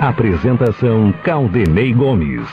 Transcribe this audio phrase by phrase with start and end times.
[0.00, 2.48] Apresentação Caldenei Gomes.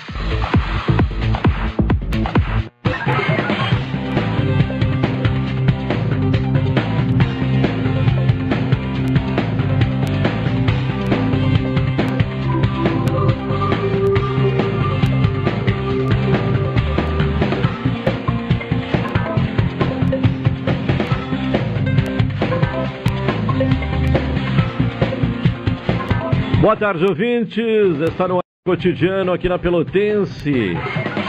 [26.81, 28.01] Tarde, ouvintes.
[28.09, 30.73] Está no cotidiano aqui na Pelotense.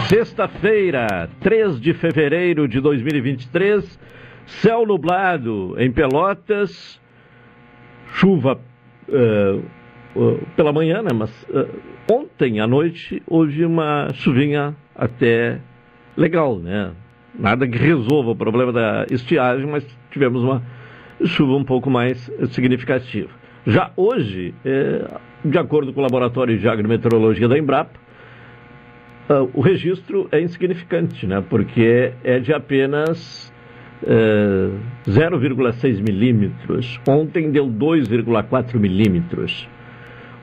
[0.09, 4.01] Sexta-feira, 3 de fevereiro de 2023.
[4.47, 6.99] Céu nublado em Pelotas.
[8.15, 8.59] Chuva
[9.11, 9.63] uh,
[10.19, 11.11] uh, pela manhã, né?
[11.15, 11.69] Mas uh,
[12.11, 15.61] ontem à noite houve uma chuvinha até
[16.17, 16.93] legal, né?
[17.39, 20.63] Nada que resolva o problema da estiagem, mas tivemos uma
[21.27, 23.29] chuva um pouco mais significativa.
[23.67, 27.99] Já hoje, é, de acordo com o Laboratório de Agrometeorologia da Embrapa,
[29.29, 31.43] uh, o registro é insignificante, né?
[31.49, 33.53] porque é de apenas
[34.03, 37.01] uh, 0,6 milímetros.
[37.09, 39.69] Ontem deu 2,4 milímetros.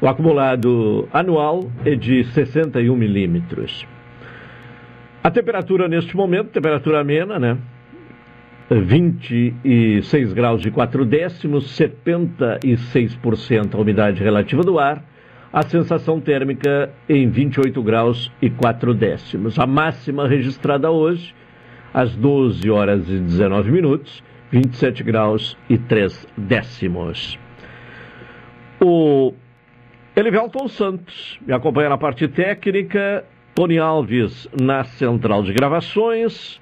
[0.01, 3.85] O acumulado anual é de 61 milímetros.
[5.21, 7.57] A temperatura neste momento, temperatura amena, né?
[8.69, 15.03] 26 graus e 4 décimos, 76% a umidade relativa do ar,
[15.51, 19.57] a sensação térmica em 28 graus e 4 décimos.
[19.57, 21.33] A máxima registrada hoje,
[21.91, 27.39] às 12 horas e 19 minutos, 27 graus e 3 décimos.
[28.79, 29.33] O
[30.15, 33.25] Elivelton Santos me acompanha na parte técnica,
[33.55, 36.61] Tony Alves na central de gravações.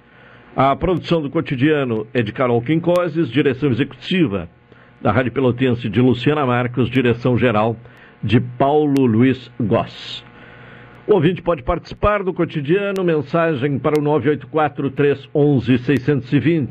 [0.59, 4.49] A produção do cotidiano é de Carol Quincoses, direção executiva
[4.99, 7.77] da Rádio Pelotense de Luciana Marcos, direção geral
[8.23, 10.25] de Paulo Luiz Goss.
[11.05, 16.69] O ouvinte pode participar do cotidiano, mensagem para o 984-311-620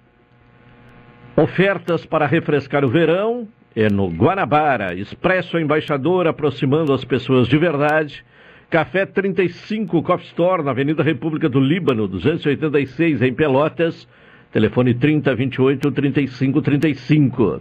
[1.35, 8.23] Ofertas para refrescar o verão é no Guanabara, Expresso Embaixador aproximando as pessoas de verdade.
[8.71, 14.07] Café 35 Coffee Store na Avenida República do Líbano, 286 em Pelotas.
[14.55, 17.61] Telefone 3028 3535.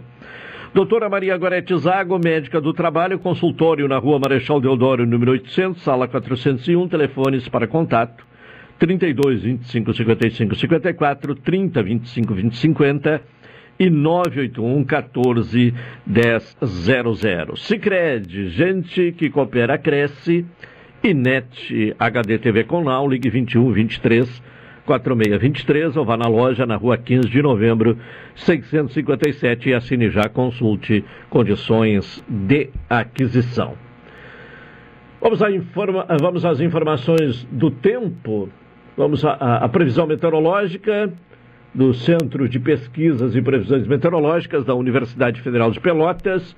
[0.72, 6.06] Doutora Maria Gorete Zago, médica do trabalho, consultório na rua Marechal Deodoro, número 800, sala
[6.06, 8.24] 401, telefones para contato
[8.78, 13.22] 32 25 55 54, 30 25 20 50
[13.80, 15.74] e 981 14
[16.06, 17.56] 10 00.
[17.56, 20.46] Cicred, gente que coopera, cresce.
[21.02, 24.53] E NET HD TV com Now, ligue 21 23
[24.84, 27.98] 4623 ou vá na loja na rua 15 de novembro,
[28.34, 33.74] 657 e assine já, consulte condições de aquisição.
[35.20, 38.48] Vamos, informa vamos às informações do tempo,
[38.96, 41.10] vamos à previsão meteorológica
[41.74, 46.54] do Centro de Pesquisas e Previsões Meteorológicas da Universidade Federal de Pelotas.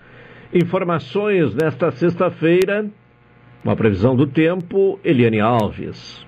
[0.52, 2.86] Informações nesta sexta-feira,
[3.64, 6.25] uma previsão do tempo, Eliane Alves.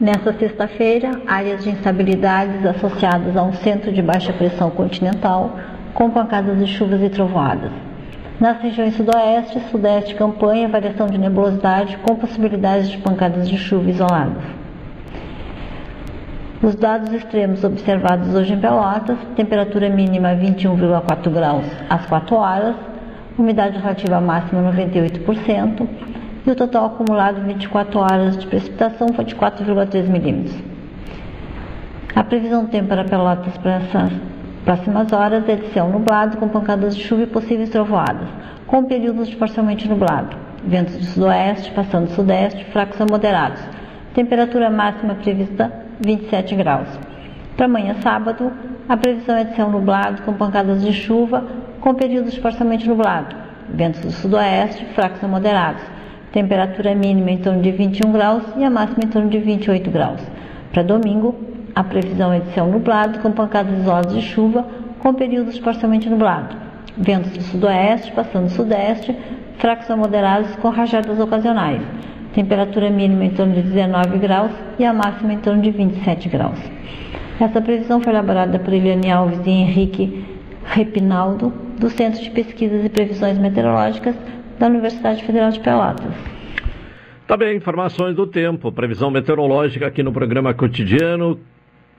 [0.00, 5.58] Nesta sexta-feira, áreas de instabilidades associadas a um centro de baixa pressão continental,
[5.92, 7.72] com pancadas de chuvas e trovoadas.
[8.38, 14.44] Nas regiões sudoeste, sudeste, campanha, variação de nebulosidade com possibilidades de pancadas de chuva isoladas.
[16.62, 22.76] Os dados extremos observados hoje em Pelotas, temperatura mínima 21,4 graus às 4 horas,
[23.36, 25.88] umidade relativa máxima 98%,
[26.48, 30.56] e o total acumulado em 24 horas de precipitação foi de 4,3 milímetros.
[32.14, 34.12] A previsão do tempo para Pelotas para essas
[34.64, 38.28] próximas horas é de céu nublado com pancadas de chuva e possíveis trovoadas,
[38.66, 40.36] com períodos de parcialmente nublado.
[40.64, 43.60] ventos de sudoeste, passando sudeste, fracos a moderados.
[44.14, 45.70] Temperatura máxima prevista
[46.00, 46.88] 27 graus.
[47.56, 48.50] Para amanhã, sábado,
[48.88, 51.44] a previsão é de céu nublado com pancadas de chuva,
[51.80, 53.36] com períodos parcialmente nublado.
[53.68, 55.97] Ventos do sudoeste, fracos a moderados.
[56.38, 60.20] Temperatura mínima em torno de 21 graus e a máxima em torno de 28 graus.
[60.72, 61.34] Para domingo,
[61.74, 64.64] a previsão é de céu nublado com pancadas isoladas de chuva,
[65.00, 66.54] com períodos parcialmente nublado.
[66.96, 69.16] Ventos do sudoeste, passando sudeste,
[69.58, 71.82] fracos a moderados com rajadas ocasionais.
[72.32, 76.60] Temperatura mínima em torno de 19 graus e a máxima em torno de 27 graus.
[77.40, 80.24] Essa previsão foi elaborada por Eliane Alves e Henrique
[80.64, 84.14] Repinaldo, do Centro de Pesquisas e Previsões Meteorológicas
[84.58, 86.12] da Universidade Federal de Pelotas.
[87.26, 91.38] Também informações do tempo, previsão meteorológica aqui no programa cotidiano,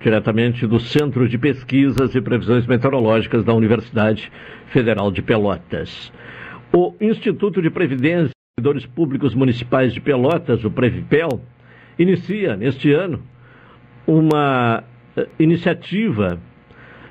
[0.02, 4.32] diretamente do Centro de Pesquisas e Previsões Meteorológicas da Universidade
[4.68, 6.12] Federal de Pelotas.
[6.74, 11.42] O Instituto de Previdência e Servidores Públicos Municipais de Pelotas, o Previpel,
[11.98, 13.22] inicia neste ano
[14.08, 14.84] uma
[15.16, 16.40] uh, iniciativa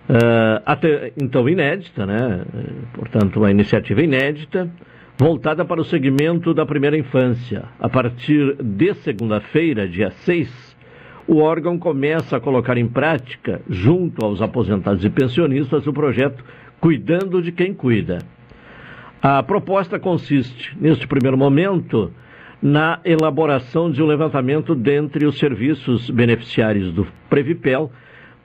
[0.08, 2.44] uh, até então inédita, né?
[2.94, 4.68] portanto, uma iniciativa inédita
[5.18, 7.64] voltada para o segmento da primeira infância.
[7.80, 10.76] A partir de segunda-feira, dia 6,
[11.26, 16.44] o órgão começa a colocar em prática, junto aos aposentados e pensionistas, o projeto
[16.80, 18.18] Cuidando de Quem Cuida.
[19.20, 22.12] A proposta consiste, neste primeiro momento,
[22.62, 27.90] na elaboração de um levantamento dentre os serviços beneficiários do Previpel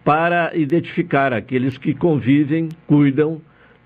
[0.03, 3.39] para identificar aqueles que convivem, cuidam,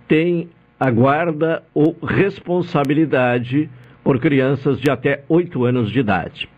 [0.08, 3.70] têm a guarda ou responsabilidade
[4.04, 6.50] por crianças de até 8 anos de idade.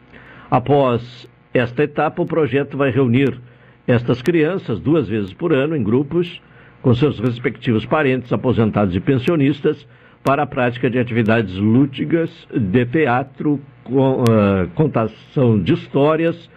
[0.52, 3.40] Após esta etapa, o projeto vai reunir
[3.88, 6.42] estas crianças duas vezes por ano em grupos
[6.82, 9.88] com seus respectivos parentes, aposentados e pensionistas
[10.24, 16.50] para a prática de atividades lúdicas, de teatro, com, uh, contação de histórias,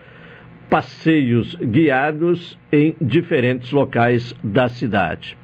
[0.68, 5.36] passeios guiados em diferentes locais da cidade.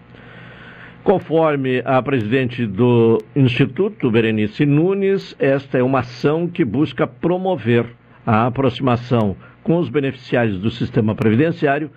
[1.09, 7.87] Conforme a presidente do Instituto, Berenice Nunes, esta é uma ação que busca promover
[8.27, 11.91] a aproximação com os beneficiários do sistema previdenciário,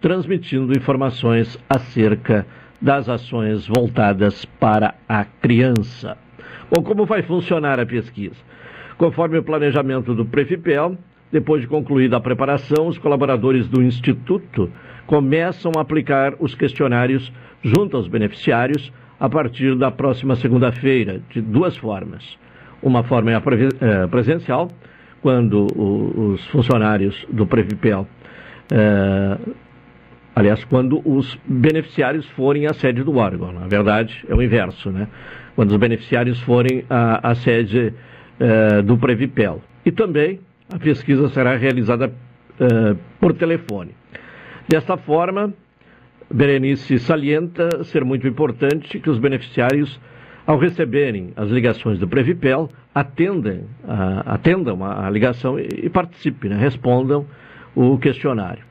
[0.00, 2.46] transmitindo informações acerca
[2.80, 6.16] das ações voltadas para a criança.
[6.70, 8.36] Bom, como vai funcionar a pesquisa?
[8.96, 10.96] Conforme o planejamento do Prefipel,
[11.32, 14.70] depois de concluída a preparação, os colaboradores do Instituto
[15.04, 17.32] começam a aplicar os questionários
[17.62, 22.36] junto aos beneficiários a partir da próxima segunda-feira, de duas formas.
[22.82, 24.68] Uma forma é eh, presencial,
[25.20, 28.04] quando os funcionários do Previpel,
[28.72, 29.38] eh,
[30.34, 33.52] aliás, quando os beneficiários forem à sede do órgão.
[33.52, 35.06] Na verdade, é o inverso, né?
[35.54, 37.94] Quando os beneficiários forem à, à sede
[38.40, 39.62] eh, do Previpel.
[39.86, 40.40] E também
[40.72, 42.12] a pesquisa será realizada
[43.18, 43.90] por telefone.
[44.68, 45.52] Desta forma,
[46.32, 50.00] Berenice salienta ser muito importante que os beneficiários,
[50.46, 56.56] ao receberem as ligações do Previpel, atendem, a, atendam a, ligação e, e participem, né?
[56.56, 57.26] respondam
[57.74, 58.64] o questionário.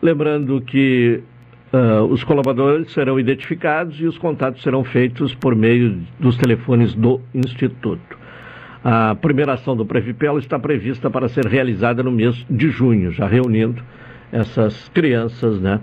[0.00, 1.22] Lembrando que
[1.72, 7.20] uh, os colaboradores serão identificados e os contatos serão feitos por meio dos telefones do
[7.34, 8.18] Instituto.
[8.82, 13.26] A primeira ação do Previpel está prevista para ser realizada no mês de junho, já
[13.26, 13.82] reunindo
[14.32, 15.80] essas crianças né,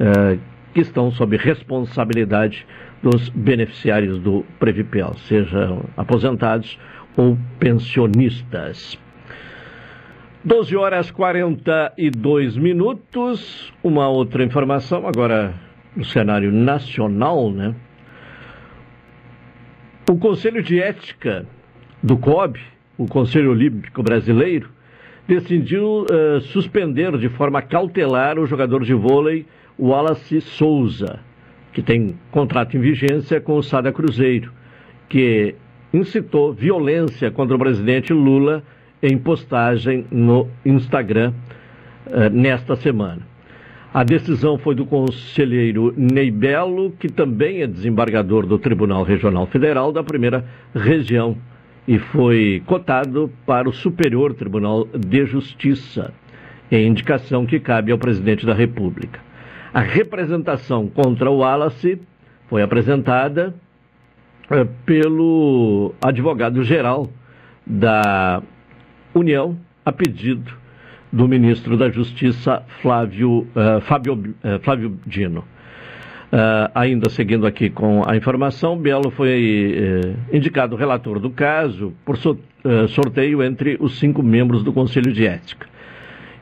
[0.00, 2.66] uh, que estão sob responsabilidade
[3.02, 6.78] dos beneficiários do Previpel, sejam aposentados
[7.16, 8.98] ou pensionistas.
[10.44, 13.72] 12 horas 42 minutos.
[13.82, 15.54] Uma outra informação, agora
[15.94, 17.74] no cenário nacional, né?
[20.08, 21.46] O Conselho de Ética
[22.02, 22.58] do COB,
[22.96, 24.70] o Conselho Olímpico Brasileiro,
[25.28, 29.46] decidiu uh, suspender de forma cautelar o jogador de vôlei
[29.80, 31.20] Wallace Souza,
[31.72, 34.52] que tem contrato em vigência com o Sada Cruzeiro,
[35.08, 35.54] que
[35.92, 38.62] incitou violência contra o presidente Lula
[39.02, 41.32] em postagem no Instagram
[42.06, 43.22] uh, nesta semana.
[43.92, 49.90] A decisão foi do conselheiro Ney Belo, que também é desembargador do Tribunal Regional Federal
[49.90, 51.36] da primeira região
[51.88, 56.12] e foi cotado para o Superior Tribunal de Justiça,
[56.70, 59.29] em indicação que cabe ao presidente da República.
[59.72, 62.00] A representação contra o Wallace
[62.48, 63.54] foi apresentada
[64.50, 67.08] eh, pelo advogado-geral
[67.64, 68.42] da
[69.14, 70.52] União, a pedido
[71.12, 75.40] do ministro da Justiça, Flávio, uh, Fábio, uh, Flávio Dino.
[76.32, 82.38] Uh, ainda seguindo aqui com a informação, Belo foi indicado relator do caso por so,
[82.88, 85.68] sorteio entre os cinco membros do Conselho de Ética.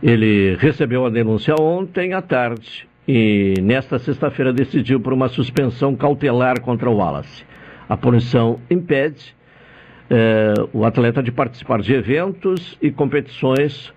[0.03, 6.61] Ele recebeu a denúncia ontem à tarde e, nesta sexta-feira, decidiu por uma suspensão cautelar
[6.61, 7.43] contra o Wallace.
[7.89, 9.35] A punição impede
[10.11, 13.93] eh, o atleta de participar de eventos e competições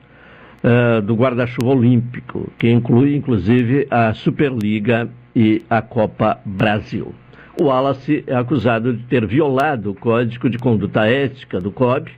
[1.05, 7.15] do guarda-chuva olímpico, que inclui, inclusive, a Superliga e a Copa Brasil.
[7.59, 12.11] O Wallace é acusado de ter violado o Código de Conduta Ética do COB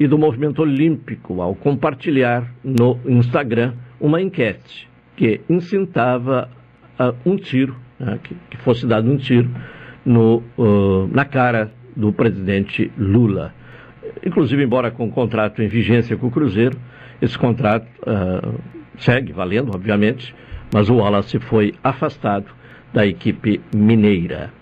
[0.00, 4.87] e do Movimento Olímpico ao compartilhar no Instagram uma enquete
[5.18, 6.48] que incitava
[6.98, 9.50] uh, um tiro, né, que, que, fosse dado um tiro
[10.06, 13.52] no, uh, na cara do presidente Lula.
[14.24, 16.78] Inclusive, embora com um contrato em vigência com o Cruzeiro,
[17.20, 18.60] esse contrato uh,
[18.96, 20.32] segue valendo, obviamente,
[20.72, 22.46] mas o Wallace foi afastado
[22.94, 24.52] da equipe mineira.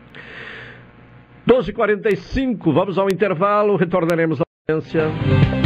[1.47, 5.66] 12h45, vamos ao intervalo, retornaremos à audiência.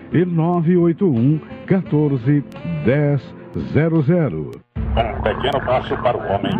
[0.13, 2.43] e 981 14
[2.85, 4.51] 10 00.
[4.91, 6.51] Um pequeno passo para o homem,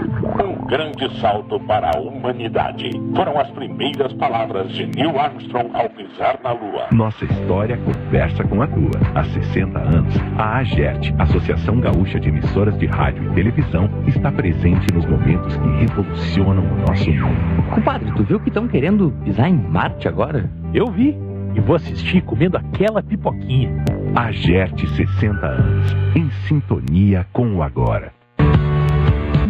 [0.46, 2.89] um grande salto para a humanidade.
[3.13, 6.88] Foram as primeiras palavras de Neil Armstrong ao pisar na Lua.
[6.93, 8.91] Nossa história conversa com a tua.
[9.15, 14.93] Há 60 anos, a AGERT, Associação Gaúcha de Emissoras de Rádio e Televisão, está presente
[14.93, 17.70] nos momentos que revolucionam o nosso mundo.
[17.74, 20.50] Compadre, tu viu que estão querendo pisar em Marte agora?
[20.74, 21.17] Eu vi
[21.55, 23.84] e vou assistir comendo aquela pipoquinha.
[24.15, 28.12] A GERT 60 anos, em sintonia com o agora.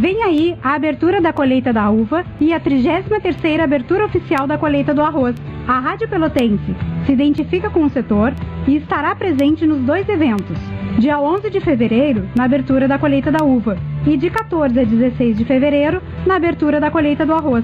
[0.01, 4.95] Vem aí a abertura da colheita da uva e a 33ª abertura oficial da colheita
[4.95, 5.35] do arroz.
[5.67, 8.33] A Rádio Pelotense se identifica com o setor
[8.67, 10.57] e estará presente nos dois eventos.
[10.97, 15.37] Dia 11 de fevereiro, na abertura da colheita da uva, e de 14 a 16
[15.37, 17.63] de fevereiro, na abertura da colheita do arroz.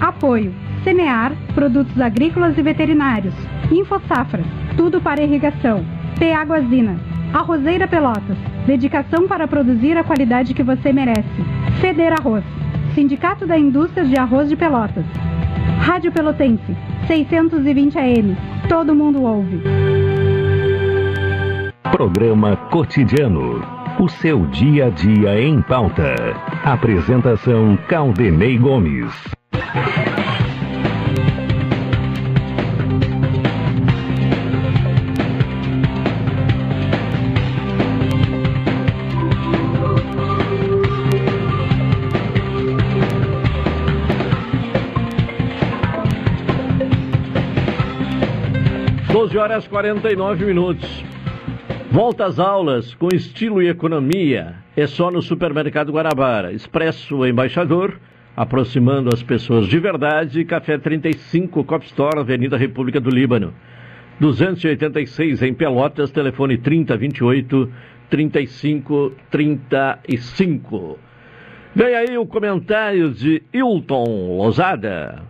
[0.00, 3.34] Apoio: Semear, Produtos Agrícolas e Veterinários,
[3.72, 4.44] InfoSafra,
[4.76, 5.82] Tudo para Irrigação,
[6.18, 7.00] P Aguazina,
[7.32, 8.36] Arrozeira Pelotas,
[8.66, 11.24] dedicação para produzir a qualidade que você merece.
[11.80, 12.44] Feder Arroz,
[12.94, 15.06] Sindicato da Indústria de Arroz de Pelotas.
[15.80, 16.76] Rádio Pelotense,
[17.06, 18.36] 620 AM,
[18.68, 19.62] todo mundo ouve.
[21.90, 23.62] Programa Cotidiano.
[23.98, 26.14] O seu dia a dia em pauta.
[26.64, 29.14] Apresentação Caldenei Gomes.
[49.34, 51.04] 12 horas 49 minutos.
[51.90, 54.54] Volta às aulas com estilo e economia.
[54.76, 56.52] É só no Supermercado Guarabara.
[56.52, 57.98] Expresso Embaixador,
[58.36, 60.44] aproximando as pessoas de verdade.
[60.44, 63.52] Café 35, Cop Store, Avenida República do Líbano.
[64.20, 67.72] 286 em Pelotas, telefone 3028
[68.08, 70.96] 3535.
[71.74, 75.24] Vem aí o comentário de Hilton Lozada.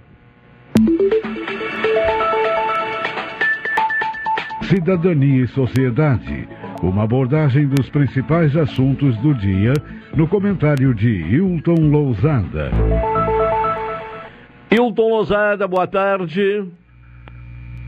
[4.74, 6.48] Cidadania e Sociedade.
[6.82, 9.72] Uma abordagem dos principais assuntos do dia
[10.16, 12.72] no comentário de Hilton Lousada.
[14.72, 16.68] Hilton Lousada, boa tarde.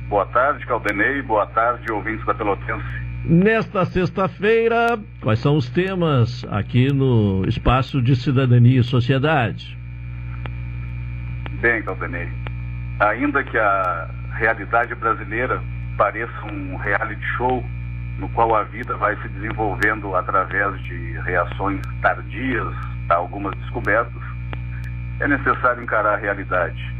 [0.08, 1.22] Boa tarde, Caldenei.
[1.22, 2.86] Boa tarde, ouvintes da Pelotense.
[3.24, 9.76] Nesta sexta-feira, quais são os temas aqui no Espaço de Cidadania e Sociedade?
[11.60, 12.28] Bem, Caldenei,
[13.00, 15.60] ainda que a realidade brasileira
[15.96, 17.64] pareça um reality show
[18.18, 22.74] no qual a vida vai se desenvolvendo através de reações tardias
[23.08, 24.22] a algumas descobertas,
[25.20, 26.94] é necessário encarar a realidade.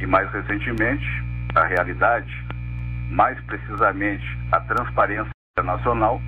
[0.00, 1.06] E mais recentemente,
[1.54, 2.32] a realidade,
[3.10, 6.20] mais precisamente a transparência internacional,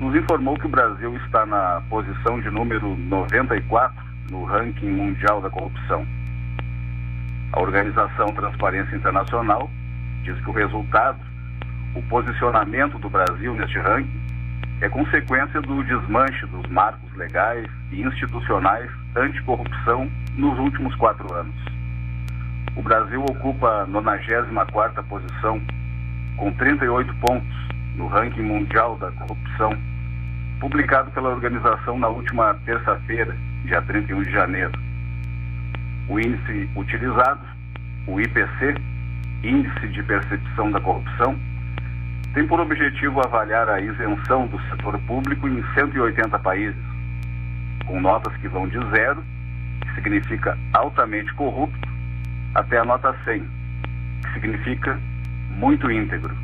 [0.00, 3.96] nos informou que o Brasil está na posição de número 94
[4.30, 6.06] no ranking mundial da corrupção.
[7.52, 9.70] A organização Transparência Internacional
[10.28, 11.18] diz que o resultado
[11.94, 14.20] o posicionamento do Brasil neste ranking
[14.80, 21.54] é consequência do desmanche dos marcos legais e institucionais anticorrupção nos últimos quatro anos.
[22.76, 25.60] O Brasil ocupa a 94ª posição,
[26.36, 29.72] com 38 pontos no ranking mundial da corrupção,
[30.60, 34.72] publicado pela organização na última terça-feira, dia 31 de janeiro.
[36.08, 37.40] O índice utilizado,
[38.06, 38.76] o IPC,
[39.42, 41.38] Índice de Percepção da Corrupção,
[42.34, 46.82] tem por objetivo avaliar a isenção do setor público em 180 países,
[47.86, 49.22] com notas que vão de zero,
[49.80, 51.88] que significa altamente corrupto,
[52.54, 53.40] até a nota 100,
[54.22, 54.98] que significa
[55.50, 56.34] muito íntegro.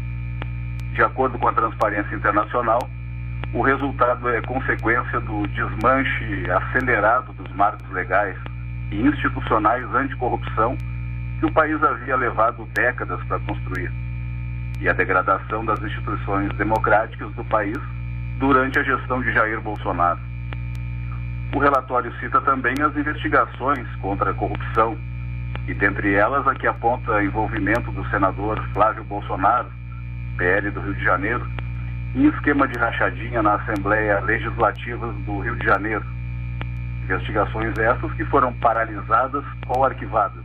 [0.93, 2.89] De acordo com a Transparência Internacional,
[3.53, 8.37] o resultado é consequência do desmanche acelerado dos marcos legais
[8.91, 10.77] e institucionais anticorrupção
[11.45, 13.93] que o país havia levado décadas para construir
[14.81, 17.77] e a degradação das instituições democráticas do país
[18.39, 20.19] durante a gestão de Jair Bolsonaro.
[21.55, 24.97] O relatório cita também as investigações contra a corrupção,
[25.69, 29.69] e dentre elas a que aponta envolvimento do senador Flávio Bolsonaro,
[30.39, 31.47] PL do Rio de Janeiro,
[32.15, 36.05] em esquema de rachadinha na Assembleia Legislativa do Rio de Janeiro.
[37.05, 40.44] Investigações essas que foram paralisadas ou arquivadas.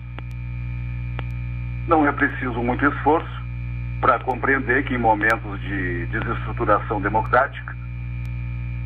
[1.89, 3.43] Não é preciso muito esforço
[3.99, 7.75] para compreender que em momentos de desestruturação democrática,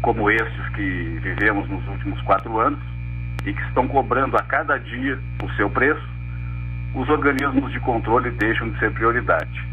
[0.01, 2.79] como estes que vivemos nos últimos quatro anos,
[3.45, 6.01] e que estão cobrando a cada dia o seu preço,
[6.95, 9.67] os organismos de controle deixam de ser prioridade.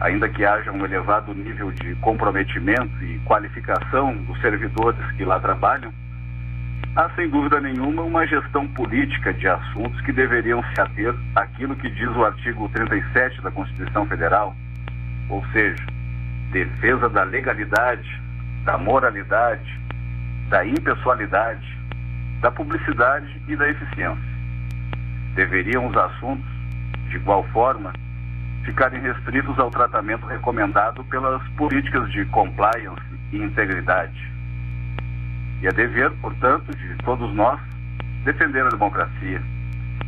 [0.00, 5.92] Ainda que haja um elevado nível de comprometimento e qualificação dos servidores que lá trabalham,
[6.96, 11.88] há sem dúvida nenhuma uma gestão política de assuntos que deveriam se ater àquilo que
[11.90, 14.54] diz o artigo 37 da Constituição Federal,
[15.28, 15.84] ou seja,
[16.50, 18.20] defesa da legalidade,
[18.64, 19.80] da moralidade,
[20.48, 21.78] da impessoalidade,
[22.40, 24.30] da publicidade e da eficiência.
[25.34, 26.50] Deveriam os assuntos,
[27.08, 27.92] de igual forma,
[28.64, 33.00] ficarem restritos ao tratamento recomendado pelas políticas de compliance
[33.32, 34.29] e integridade
[35.62, 37.60] e é dever, portanto, de todos nós
[38.24, 39.42] defender a democracia,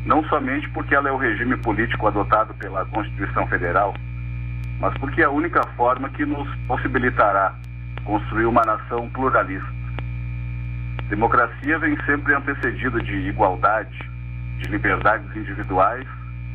[0.04, 3.94] não somente porque ela é o regime político adotado pela Constituição Federal,
[4.80, 7.54] mas porque é a única forma que nos possibilitará
[8.04, 9.82] construir uma nação pluralista.
[11.08, 13.98] Democracia vem sempre antecedida de igualdade,
[14.58, 16.06] de liberdades individuais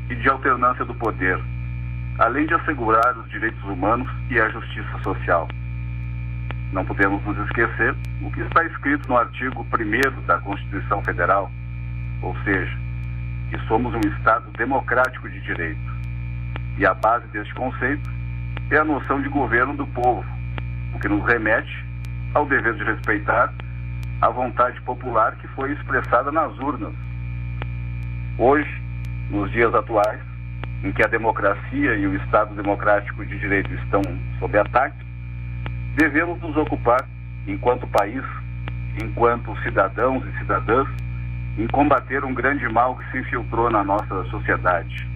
[0.10, 1.40] e de alternância do poder,
[2.20, 5.48] além de assegurar os direitos humanos e a justiça social.
[6.72, 11.50] Não podemos nos esquecer o que está escrito no artigo 1 da Constituição Federal,
[12.22, 12.78] ou seja,
[13.50, 15.98] que somos um Estado democrático de direito.
[16.78, 18.10] E a base deste conceito
[18.70, 20.26] é a noção de governo do povo,
[20.94, 21.86] o que nos remete
[22.34, 23.54] ao dever de respeitar
[24.22, 26.94] a vontade popular que foi expressada nas urnas.
[28.38, 28.82] Hoje,
[29.30, 30.20] nos dias atuais,
[30.84, 34.02] em que a democracia e o Estado democrático de direito estão
[34.40, 35.07] sob ataque,
[35.98, 37.04] devemos nos ocupar,
[37.48, 38.24] enquanto país,
[39.02, 40.88] enquanto cidadãos e cidadãs,
[41.58, 45.08] em combater um grande mal que se infiltrou na nossa sociedade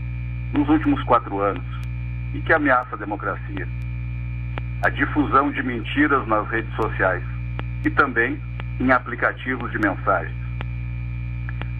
[0.53, 1.63] nos últimos quatro anos
[2.33, 3.67] e que ameaça a democracia.
[4.83, 7.23] A difusão de mentiras nas redes sociais
[7.85, 8.41] e também
[8.79, 10.35] em aplicativos de mensagens.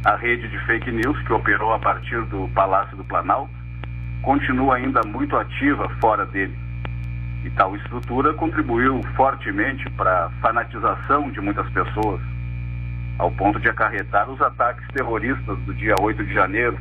[0.06, 3.52] A rede de fake news que operou a partir do Palácio do Planalto
[4.22, 6.56] continua ainda muito ativa fora dele.
[7.44, 12.22] E tal estrutura contribuiu fortemente para a fanatização de muitas pessoas,
[13.18, 16.78] ao ponto de acarretar os ataques terroristas do dia 8 de janeiro,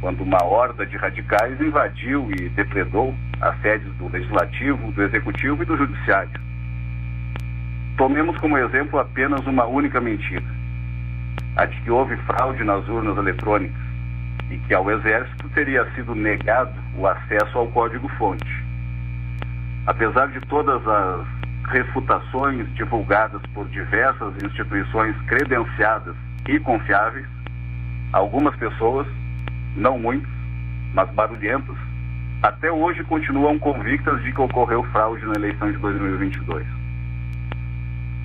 [0.00, 5.66] quando uma horda de radicais invadiu e depredou as sedes do Legislativo, do Executivo e
[5.66, 6.40] do Judiciário.
[7.96, 10.44] Tomemos como exemplo apenas uma única mentira:
[11.56, 13.82] a de que houve fraude nas urnas eletrônicas
[14.50, 18.61] e que ao Exército teria sido negado o acesso ao código-fonte.
[19.86, 21.26] Apesar de todas as
[21.64, 26.14] refutações divulgadas por diversas instituições credenciadas
[26.48, 27.26] e confiáveis,
[28.12, 29.08] algumas pessoas,
[29.76, 30.30] não muitas,
[30.94, 31.76] mas barulhentas,
[32.42, 36.64] até hoje continuam convictas de que ocorreu fraude na eleição de 2022.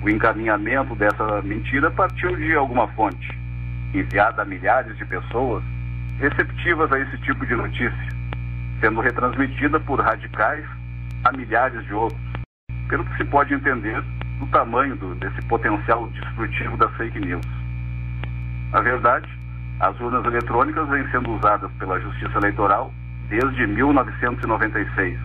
[0.02, 3.36] O encaminhamento dessa mentira partiu de alguma fonte,
[3.92, 5.64] enviada a milhares de pessoas
[6.20, 8.08] receptivas a esse tipo de notícia,
[8.80, 10.64] sendo retransmitida por radicais
[11.24, 12.20] a milhares de outros,
[12.88, 14.02] pelo que se pode entender
[14.38, 17.44] do tamanho do, desse potencial destrutivo das fake news.
[18.72, 19.28] Na verdade,
[19.80, 22.92] as urnas eletrônicas vêm sendo usadas pela Justiça Eleitoral
[23.28, 25.18] desde 1996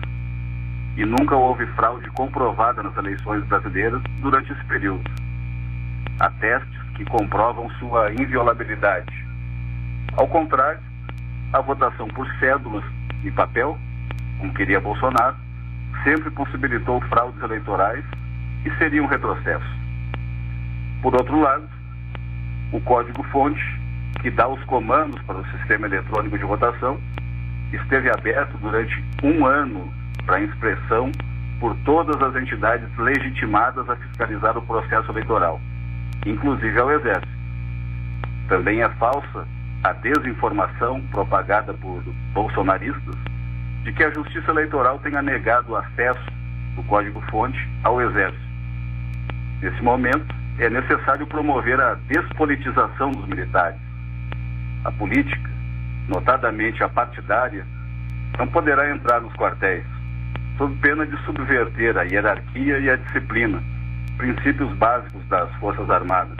[0.96, 5.10] e nunca houve fraude comprovada nas eleições brasileiras durante esse período.
[6.20, 9.24] Há testes que comprovam sua inviolabilidade
[10.16, 10.80] ao contrário,
[11.52, 12.84] a votação por cédulas
[13.24, 13.76] e papel,
[14.38, 15.36] como queria Bolsonaro,
[16.04, 18.04] sempre possibilitou fraudes eleitorais
[18.64, 19.66] e seria um retrocesso.
[21.02, 21.68] Por outro lado,
[22.72, 23.62] o código-fonte,
[24.20, 27.00] que dá os comandos para o sistema eletrônico de votação,
[27.72, 29.92] esteve aberto durante um ano
[30.24, 31.10] para inspeção
[31.58, 35.60] por todas as entidades legitimadas a fiscalizar o processo eleitoral,
[36.26, 37.34] inclusive ao Exército.
[38.48, 39.46] Também é falsa
[39.82, 43.33] a desinformação propagada por bolsonaristas
[43.84, 46.24] de que a Justiça Eleitoral tenha negado o acesso
[46.74, 48.44] do código-fonte ao Exército.
[49.60, 53.78] Nesse momento, é necessário promover a despolitização dos militares.
[54.84, 55.50] A política,
[56.08, 57.66] notadamente a partidária,
[58.38, 59.84] não poderá entrar nos quartéis,
[60.56, 63.62] sob pena de subverter a hierarquia e a disciplina,
[64.16, 66.36] princípios básicos das Forças Armadas.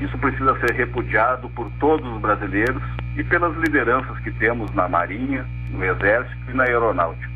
[0.00, 2.82] Isso precisa ser repudiado por todos os brasileiros
[3.16, 7.30] e pelas lideranças que temos na Marinha, no Exército e na Aeronáutica.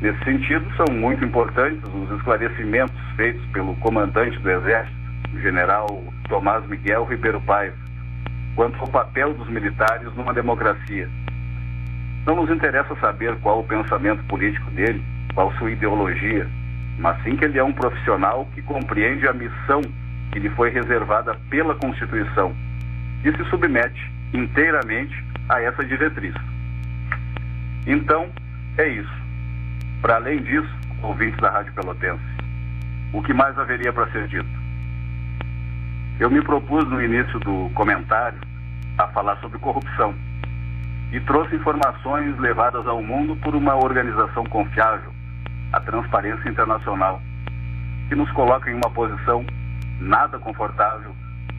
[0.00, 4.96] Nesse sentido, são muito importantes os esclarecimentos feitos pelo comandante do Exército,
[5.32, 5.86] o general
[6.28, 7.76] Tomás Miguel Ribeiro Paiva,
[8.56, 11.08] quanto ao papel dos militares numa democracia.
[12.26, 15.02] Não nos interessa saber qual o pensamento político dele,
[15.34, 16.48] qual sua ideologia,
[16.98, 19.82] mas sim que ele é um profissional que compreende a missão
[20.32, 22.54] que lhe foi reservada pela Constituição
[23.24, 26.34] e se submete inteiramente a essa diretriz.
[27.86, 28.30] Então,
[28.78, 29.22] é isso.
[30.00, 30.70] Para além disso,
[31.02, 32.22] ouvintes da Rádio Pelotense,
[33.12, 34.48] o que mais haveria para ser dito?
[36.18, 38.38] Eu me propus no início do comentário
[38.98, 40.14] a falar sobre corrupção
[41.10, 45.12] e trouxe informações levadas ao mundo por uma organização confiável,
[45.72, 47.20] a Transparência Internacional,
[48.08, 49.44] que nos coloca em uma posição
[50.00, 51.14] nada confortável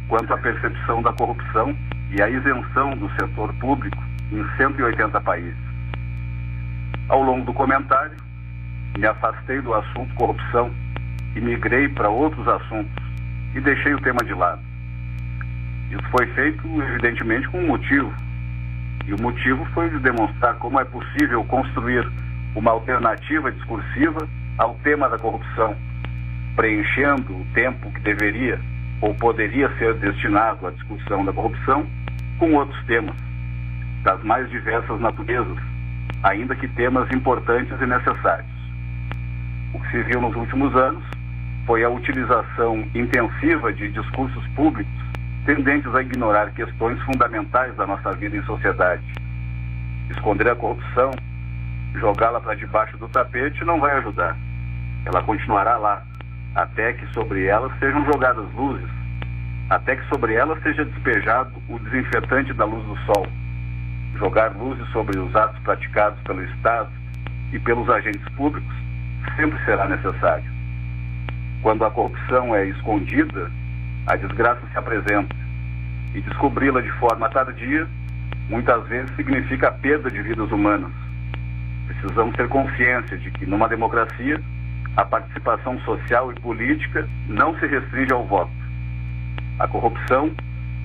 [0.07, 1.75] quanto à percepção da corrupção
[2.13, 5.57] e à isenção do setor público em 180 países.
[7.09, 8.15] Ao longo do comentário,
[8.97, 10.71] me afastei do assunto corrupção
[11.35, 13.03] e migrei para outros assuntos
[13.55, 14.61] e deixei o tema de lado.
[15.89, 18.13] Isso foi feito, evidentemente, com um motivo.
[19.05, 22.09] E o motivo foi de demonstrar como é possível construir
[22.55, 25.75] uma alternativa discursiva ao tema da corrupção
[26.55, 28.59] preenchendo o tempo que deveria
[29.01, 31.85] ou poderia ser destinado à discussão da corrupção
[32.39, 33.15] com outros temas,
[34.03, 35.57] das mais diversas naturezas,
[36.23, 38.51] ainda que temas importantes e necessários.
[39.73, 41.03] O que se viu nos últimos anos
[41.65, 45.03] foi a utilização intensiva de discursos públicos
[45.45, 49.03] tendentes a ignorar questões fundamentais da nossa vida em sociedade.
[50.09, 51.11] Esconder a corrupção,
[51.95, 54.37] jogá-la para debaixo do tapete não vai ajudar.
[55.05, 56.01] Ela continuará lá,
[56.55, 58.89] até que sobre elas sejam jogadas luzes,
[59.69, 63.27] até que sobre elas seja despejado o desinfetante da luz do sol.
[64.17, 66.89] Jogar luzes sobre os atos praticados pelo Estado
[67.51, 68.73] e pelos agentes públicos
[69.35, 70.51] sempre será necessário.
[71.61, 73.49] Quando a corrupção é escondida,
[74.07, 75.35] a desgraça se apresenta.
[76.13, 77.87] E descobri-la de forma tardia,
[78.49, 80.91] muitas vezes significa a perda de vidas humanas.
[81.87, 84.39] Precisamos ter consciência de que, numa democracia,
[84.95, 88.62] a participação social e política não se restringe ao voto.
[89.59, 90.31] A corrupção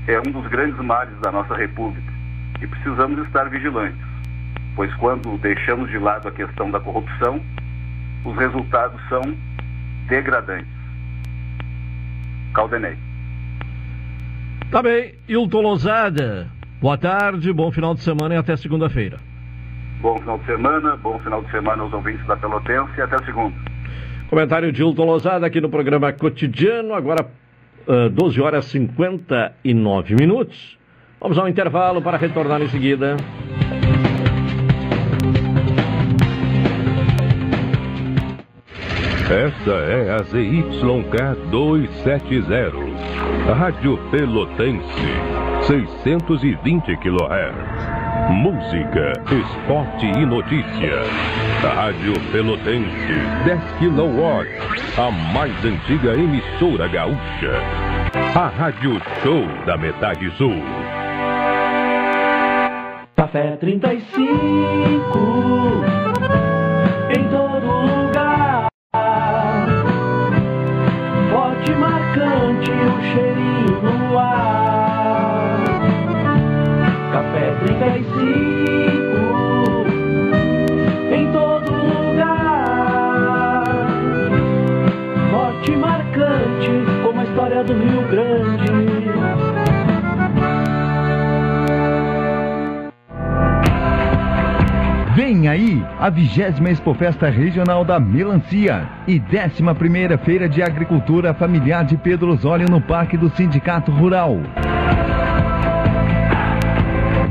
[0.07, 2.13] é um dos grandes males da nossa República
[2.61, 3.99] e precisamos estar vigilantes,
[4.77, 7.41] pois quando deixamos de lado a questão da corrupção,
[8.25, 9.23] os resultados são
[10.09, 10.69] degradantes.
[12.55, 12.97] Caldenei.
[14.71, 16.49] Tá bem, Hilton Lozada.
[16.81, 19.19] Boa tarde, bom final de semana e até segunda-feira.
[20.01, 23.57] Bom final de semana, bom final de semana aos ouvintes da Pelotense e até segunda.
[24.29, 27.27] Comentário de Hilton Lozada aqui no programa cotidiano, agora
[27.87, 30.79] uh, 12 horas e 59 minutos.
[31.21, 33.17] Vamos ao intervalo para retornar em seguida.
[39.31, 44.87] Esta é a ZYK 270, Rádio Pelotense,
[45.67, 47.98] 620 kHz.
[48.31, 51.03] Música, esporte e notícia.
[51.63, 53.15] Rádio Pelotense,
[53.45, 54.47] 10 kW,
[54.99, 57.63] a mais antiga emissora gaúcha.
[58.35, 60.63] A Rádio Show da Metade Sul.
[63.17, 65.85] Café 35
[67.17, 68.69] em todo lugar.
[71.31, 74.48] Forte, marcante, o cheirinho no ar.
[95.29, 101.85] Vem aí a vigésima Expofesta Regional da Melancia e 11 primeira Feira de Agricultura Familiar
[101.85, 104.39] de Pedro Osório no Parque do Sindicato Rural.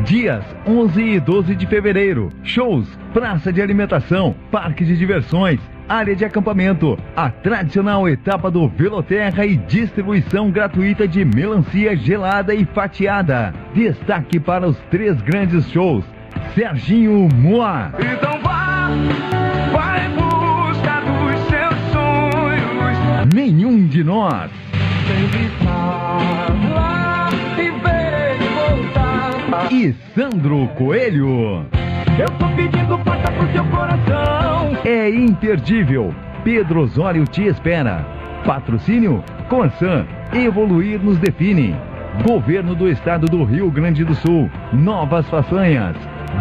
[0.06, 2.30] Dias 11 e 12 de fevereiro.
[2.44, 9.44] Shows, praça de alimentação, parque de diversões, área de acampamento, a tradicional etapa do Veloterra
[9.44, 13.56] e distribuição gratuita de melancia gelada e fatiada.
[13.74, 16.06] Destaque para os três grandes shows.
[16.54, 17.92] Serginho Moa.
[18.00, 18.90] Então vá,
[19.72, 23.34] vai em busca dos seus sonhos.
[23.34, 24.50] Nenhum de nós.
[25.08, 27.72] Sempre estar lá e
[28.54, 29.72] voltar.
[29.72, 31.66] E Sandro Coelho.
[32.18, 34.78] Eu tô pedindo porta pro seu coração.
[34.84, 36.14] É imperdível.
[36.44, 38.06] Pedro Osório te espera.
[38.46, 40.06] Patrocínio Corsan.
[40.34, 41.76] Evoluir nos define.
[42.26, 44.50] Governo do Estado do Rio Grande do Sul.
[44.74, 45.96] Novas façanhas.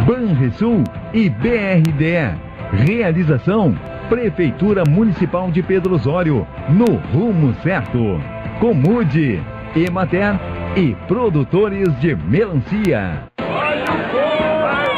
[0.07, 2.35] Banrisul e BRDE.
[2.73, 3.75] Realização:
[4.09, 6.47] Prefeitura Municipal de Pedro Osório.
[6.69, 8.21] No rumo certo.
[8.61, 9.43] Comude,
[9.75, 10.39] Emater
[10.77, 13.25] e produtores de melancia.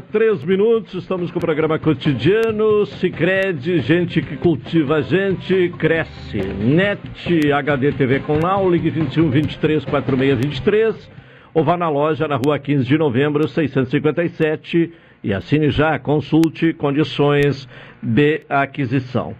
[0.00, 2.86] Três minutos, estamos com o programa cotidiano.
[2.86, 6.38] Cicred, gente que cultiva a gente, cresce.
[6.38, 11.10] NET, HD TV com Now, ligue 21 23 46 23
[11.52, 17.68] ou vá na loja na rua 15 de novembro, 657 e assine já, consulte condições
[18.02, 19.34] de aquisição.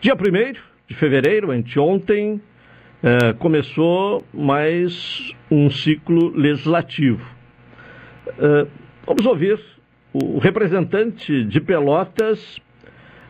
[0.00, 0.52] Dia 1
[0.86, 2.40] de fevereiro, anteontem,
[3.02, 7.24] eh, começou mais um ciclo legislativo.
[8.38, 8.66] Eh,
[9.06, 9.60] vamos ouvir
[10.12, 12.60] o representante de Pelotas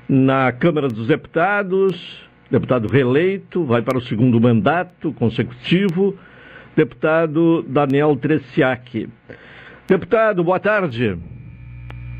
[0.08, 6.16] na Câmara dos Deputados, deputado reeleito, vai para o segundo mandato consecutivo,
[6.76, 9.08] deputado Daniel Treciak.
[9.88, 11.18] Deputado, boa tarde.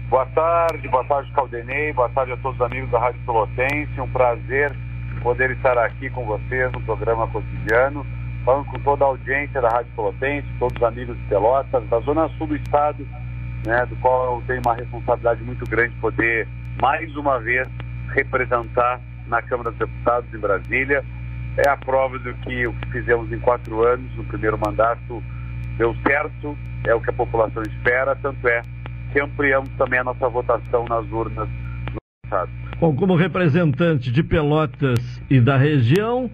[0.09, 4.01] Boa tarde, boa tarde, Caldenei, boa tarde a todos os amigos da Rádio Pelotense.
[4.01, 4.73] Um prazer
[5.23, 8.07] poder estar aqui com vocês no programa cotidiano,
[8.45, 12.29] falando com toda a audiência da Rádio Pelotense, todos os amigos de Pelotas, da Zona
[12.37, 13.07] Sul do Estado,
[13.67, 16.47] né, do qual eu tenho uma responsabilidade muito grande poder,
[16.81, 17.69] mais uma vez,
[18.15, 21.05] representar na Câmara dos Deputados em Brasília.
[21.57, 25.23] É a prova do que o que fizemos em quatro anos, no primeiro mandato,
[25.79, 28.63] deu certo, é o que a população espera, tanto é
[29.13, 32.51] que ampliamos também a nossa votação nas urnas no Estado.
[32.81, 36.29] Bom, como representante de Pelotas e da região,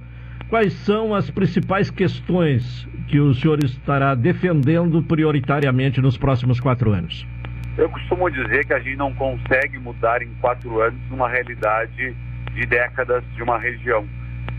[0.49, 7.27] quais são as principais questões que o senhor estará defendendo prioritariamente nos próximos quatro anos?
[7.77, 12.15] Eu costumo dizer que a gente não consegue mudar em quatro anos uma realidade
[12.55, 14.07] de décadas de uma região.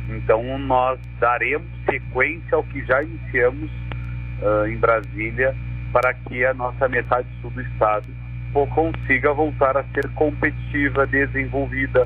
[0.09, 3.71] Então, nós daremos sequência ao que já iniciamos
[4.41, 5.55] uh, em Brasília
[5.93, 8.07] para que a nossa metade sul do estado
[8.73, 12.05] consiga voltar a ser competitiva, desenvolvida,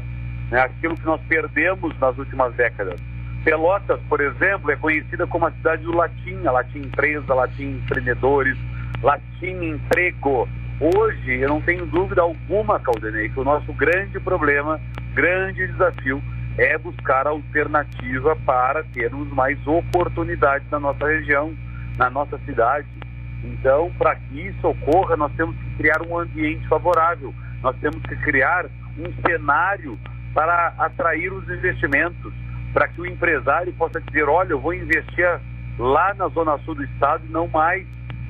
[0.52, 0.60] né?
[0.60, 3.00] aquilo que nós perdemos nas últimas décadas.
[3.46, 8.58] Pelotas, por exemplo, é conhecida como a cidade do latim, a latim empresa, latim empreendedores,
[9.04, 10.50] latim emprego.
[10.82, 14.82] Hoje, eu não tenho dúvida alguma, Caldenei, que o nosso grande problema,
[15.14, 16.24] grande desafio
[16.58, 21.54] é buscar alternativa para termos mais oportunidades na nossa região,
[22.00, 22.88] na nossa cidade.
[23.44, 27.32] Então, para que isso ocorra, nós temos que criar um ambiente favorável,
[27.62, 28.66] nós temos que criar
[28.98, 30.00] um cenário
[30.34, 32.34] para atrair os investimentos,
[32.76, 35.26] para que o empresário possa dizer: olha, eu vou investir
[35.80, 37.88] lá na zona sul do estado e não mais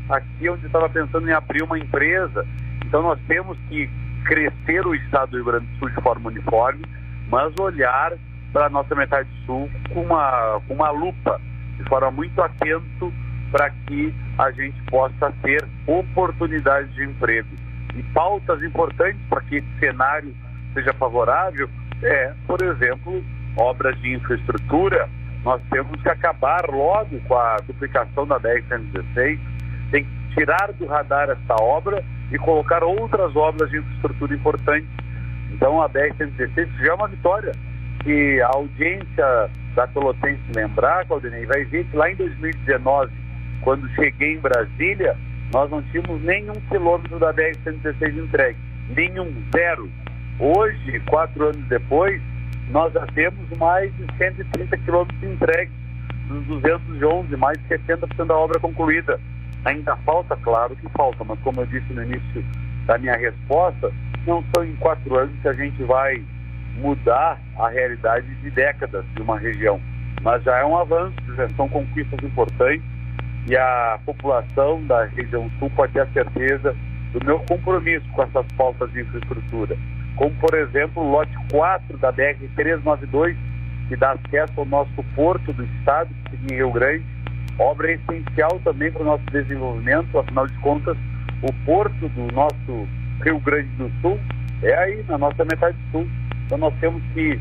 [0.07, 2.45] aqui onde estava pensando em abrir uma empresa.
[2.85, 3.89] Então, nós temos que
[4.23, 6.85] crescer o estado do Rio Grande do Sul de forma uniforme,
[7.27, 8.13] mas olhar
[8.53, 11.41] para a nossa metade sul com uma, com uma lupa,
[11.77, 13.11] de forma muito atento
[13.51, 17.49] para que a gente possa ter oportunidades de emprego.
[17.95, 20.35] E pautas importantes para que esse cenário
[20.75, 21.67] seja favorável
[22.03, 23.23] é, por exemplo,
[23.57, 25.09] obras de infraestrutura.
[25.43, 29.39] Nós temos que acabar logo com a duplicação da BR-116,
[29.91, 34.89] tem que tirar do radar essa obra e colocar outras obras de infraestrutura importantes.
[35.51, 37.51] Então a BR-116 já é uma vitória.
[38.05, 43.25] E a audiência da Pelotense lembrar, Claudinei, vai ver que lá em 2019
[43.65, 45.17] quando cheguei em Brasília,
[45.51, 48.59] nós não tínhamos nenhum quilômetro da BR-116 entregue.
[48.95, 49.89] Nenhum, zero.
[50.39, 52.21] Hoje, quatro anos depois,
[52.69, 55.73] nós já temos mais de 130 quilômetros entregues
[56.27, 59.19] dos 211, mais de 70% da obra concluída.
[59.63, 62.43] Ainda falta, claro que falta, mas como eu disse no início
[62.85, 63.91] da minha resposta,
[64.25, 66.23] não são em quatro anos que a gente vai
[66.77, 69.79] mudar a realidade de décadas de uma região.
[70.21, 72.85] Mas já é um avanço, já são conquistas importantes
[73.47, 76.75] e a população da região sul pode ter a certeza
[77.13, 79.77] do meu compromisso com essas pautas de infraestrutura.
[80.15, 83.35] Como, por exemplo, o lote 4 da BR-392,
[83.87, 86.09] que dá acesso ao nosso porto do estado,
[86.49, 87.03] em Rio Grande.
[87.59, 90.97] Obra essencial também para o nosso desenvolvimento, afinal de contas,
[91.41, 92.87] o porto do nosso
[93.23, 94.19] Rio Grande do Sul
[94.61, 96.07] é aí, na nossa metade sul.
[96.45, 97.39] Então nós temos que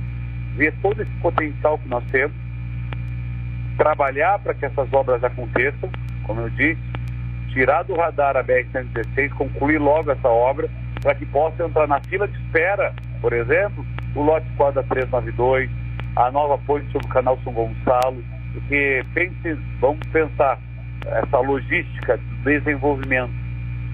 [0.56, 2.34] ver todo esse potencial que nós temos
[3.76, 5.90] trabalhar para que essas obras aconteçam,
[6.24, 6.80] como eu disse,
[7.54, 10.68] tirar do radar a BR-116, concluir logo essa obra,
[11.00, 15.70] para que possa entrar na fila de espera, por exemplo, o lote 4 da 392,
[16.16, 20.58] a nova ponte sobre o canal São Gonçalo, porque pense, vamos pensar
[21.06, 23.32] essa logística do desenvolvimento.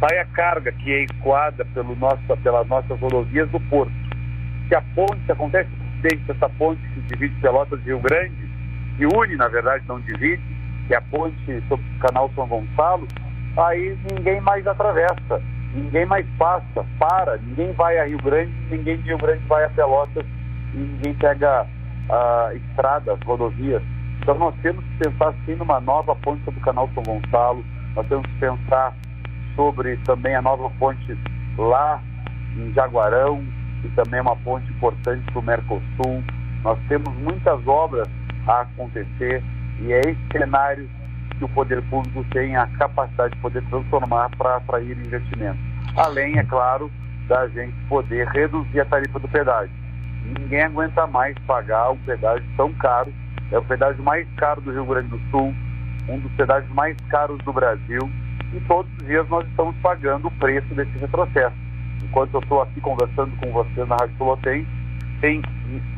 [0.01, 3.93] Sai a carga que é escoada pelo nosso, pelas nossas rodovias do porto.
[4.69, 5.69] Se a ponte, acontece
[6.01, 8.51] acidente dessa ponte que divide Pelotas e Rio Grande,
[8.97, 10.43] que une, na verdade, não divide,
[10.87, 13.07] que é a ponte sobre o canal São Gonçalo,
[13.57, 15.43] aí ninguém mais atravessa,
[15.75, 19.71] ninguém mais passa, para, ninguém vai a Rio Grande, ninguém de Rio Grande vai a
[19.71, 20.25] Pelotas,
[20.75, 21.67] ninguém pega
[22.09, 23.83] uh, estradas, rodovias.
[24.21, 27.65] Então nós temos que pensar sim numa nova ponte sobre o canal São Gonçalo,
[27.97, 28.95] nós temos que pensar
[29.57, 31.19] sobre também a nova ponte
[31.59, 32.01] lá
[32.57, 33.43] em Jaguarão,
[33.83, 36.23] que também é uma ponte importante para o Mercosul.
[36.63, 38.09] Nós temos muitas obras
[38.47, 39.43] a acontecer
[39.81, 40.89] e é esse cenário
[41.41, 45.61] que o poder público tem a capacidade de poder transformar para atrair investimentos.
[45.97, 46.91] Além, é claro,
[47.27, 49.73] da gente poder reduzir a tarifa do pedágio.
[50.39, 53.11] Ninguém aguenta mais pagar um pedágio tão caro.
[53.51, 55.55] É o pedágio mais caro do Rio Grande do Sul,
[56.09, 58.11] um dos pedágios mais caros do Brasil.
[58.53, 61.57] E todos os dias nós estamos pagando o preço desse retrocesso.
[62.03, 64.69] Enquanto eu estou aqui conversando com vocês na Rádio Pelotense,
[65.23, 65.41] tem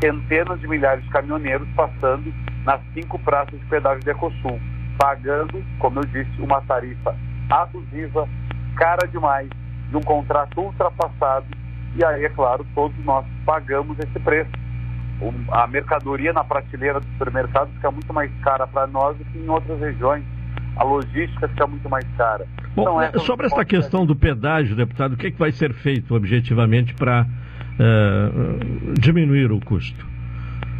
[0.01, 2.33] centenas de milhares de caminhoneiros passando
[2.65, 4.61] nas cinco praças de pedágio de Ecosul,
[4.99, 7.15] pagando, como eu disse, uma tarifa
[7.51, 8.29] abusiva,
[8.77, 9.49] cara demais,
[9.91, 11.47] de um contrato ultrapassado,
[11.95, 14.51] e aí, é claro, todos nós pagamos esse preço.
[15.51, 19.49] A mercadoria na prateleira do supermercado fica muito mais cara para nós do que em
[19.49, 20.25] outras regiões.
[20.77, 22.47] A logística fica muito mais cara.
[22.75, 25.75] Bom, então, é sobre essa questão do pedágio, deputado, o que, é que vai ser
[25.75, 30.07] feito objetivamente para uh, diminuir o custo?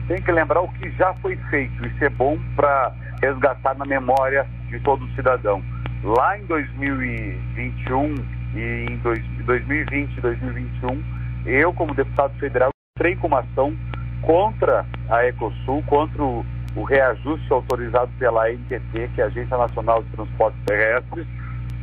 [0.09, 1.87] Tem que lembrar o que já foi feito.
[1.87, 2.93] Isso é bom para
[3.23, 5.63] resgatar na memória de todo cidadão.
[6.03, 8.15] Lá em 2021
[8.55, 8.97] e em
[9.45, 11.03] 2020 e 2021,
[11.47, 13.75] eu, como deputado federal, entrei com uma ação
[14.23, 16.45] contra a Ecosul, contra o,
[16.77, 21.27] o reajuste autorizado pela ANTT, que é a Agência Nacional de Transportes Terrestres,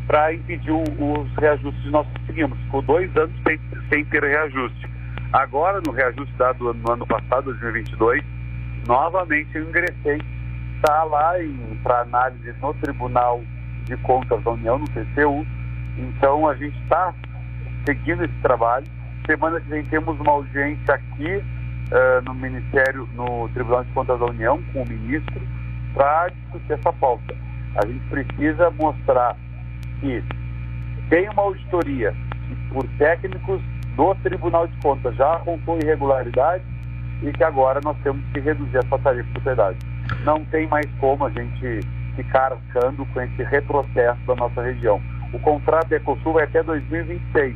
[0.08, 2.58] para impedir o, os reajustes nós conseguimos.
[2.64, 3.60] Ficou dois anos sem,
[3.90, 4.90] sem ter reajuste.
[5.32, 8.24] Agora, no reajuste dado no ano passado, 2022,
[8.88, 10.20] novamente eu ingressei.
[10.80, 11.34] Está lá
[11.84, 13.42] para análise no Tribunal
[13.84, 15.46] de Contas da União, no TCU,
[15.98, 17.14] então a gente está
[17.86, 18.86] seguindo esse trabalho.
[19.26, 24.26] Semana que vem temos uma audiência aqui uh, no Ministério, no Tribunal de Contas da
[24.28, 25.42] União, com o ministro,
[25.94, 27.36] para discutir essa pauta.
[27.76, 29.36] A gente precisa mostrar
[30.00, 30.24] que
[31.10, 32.16] tem uma auditoria
[32.48, 33.62] que, por técnicos
[33.98, 36.64] do Tribunal de Contas, já apontou irregularidade
[37.22, 39.89] e que agora nós temos que reduzir essa tarifa de propriedade.
[40.24, 41.82] Não tem mais como a gente
[42.16, 45.02] ficar arcando com esse retrocesso da nossa região.
[45.32, 47.56] O contrato Ecosul vai até 2026.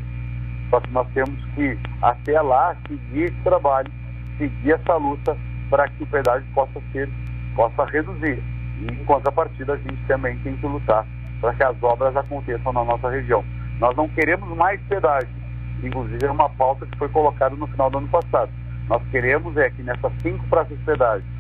[0.70, 3.92] Só que nós temos que, até lá, seguir esse trabalho,
[4.38, 5.38] seguir essa luta
[5.70, 7.10] para que o pedágio possa ser,
[7.56, 8.42] possa reduzir.
[8.80, 11.06] E, em contrapartida, a gente também tem que lutar
[11.42, 13.44] para que as obras aconteçam na nossa região.
[13.80, 15.30] Nós não queremos mais pedágio.
[15.84, 18.50] Inclusive, é uma pauta que foi colocada no final do ano passado.
[18.88, 21.33] Nós queremos é que nessas cinco praças de pedágio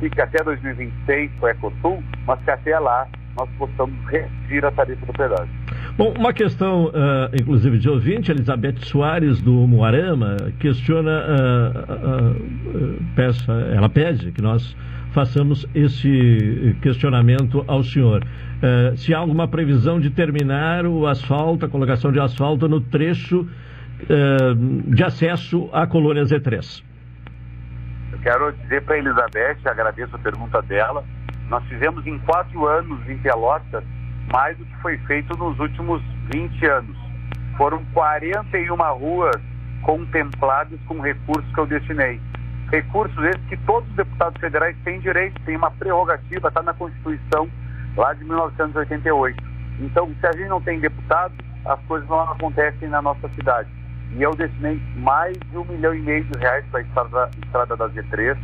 [0.00, 5.06] fique até 2026 com o Ecosul, mas que até lá nós possamos reduzir a tarifa
[5.06, 5.48] do pedágio.
[5.96, 13.52] Bom, uma questão, uh, inclusive, de ouvinte, Elizabeth Soares, do Moarama, questiona, uh, uh, peça,
[13.52, 14.76] ela pede que nós
[15.12, 18.24] façamos esse questionamento ao senhor.
[18.94, 23.44] se há alguma previsão de terminar o asfalto, a colocação de asfalto no trecho
[24.86, 26.84] de acesso à colônia Z3.
[28.22, 31.04] Quero dizer para a Elizabeth, agradeço a pergunta dela,
[31.48, 33.82] nós fizemos em quatro anos em Pelotas
[34.30, 36.02] mais do que foi feito nos últimos
[36.32, 36.96] 20 anos.
[37.56, 39.36] Foram 41 ruas
[39.82, 42.20] contempladas com recursos que eu destinei.
[42.70, 47.50] Recursos esses que todos os deputados federais têm direito, têm uma prerrogativa, está na Constituição
[47.96, 49.42] lá de 1988.
[49.80, 53.68] Então, se a gente não tem deputado, as coisas não acontecem na nossa cidade.
[54.16, 57.76] E eu destinei mais de um milhão e meio de reais para a estrada, estrada
[57.76, 58.36] da Z3.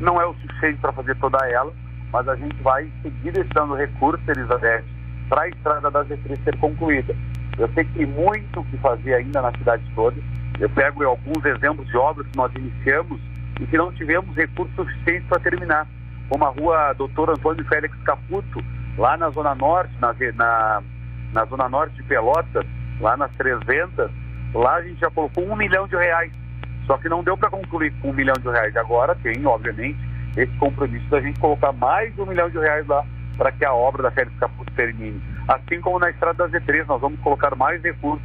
[0.00, 1.72] Não é o suficiente para fazer toda ela,
[2.12, 4.84] mas a gente vai seguir deixando recursos, Elizabeth,
[5.28, 7.14] para a estrada da Z3 ser concluída.
[7.58, 10.20] Eu sei que tem muito o que fazer ainda na cidade toda.
[10.60, 13.20] Eu pego alguns exemplos de obras que nós iniciamos
[13.60, 15.86] e que não tivemos recursos suficientes para terminar.
[16.28, 18.62] Como a rua Doutor Antônio Félix Caputo,
[18.98, 20.82] lá na Zona Norte, na, na,
[21.32, 22.66] na Zona Norte de Pelotas,
[23.00, 24.10] lá nas Três Ventas,
[24.56, 26.32] lá a gente já colocou um milhão de reais.
[26.86, 28.76] Só que não deu para concluir com um milhão de reais.
[28.76, 29.98] Agora tem, obviamente,
[30.36, 33.04] esse compromisso da gente colocar mais um milhão de reais lá
[33.36, 35.20] para que a obra da Félix Caputo termine.
[35.48, 38.24] Assim como na estrada da Z3, nós vamos colocar mais recursos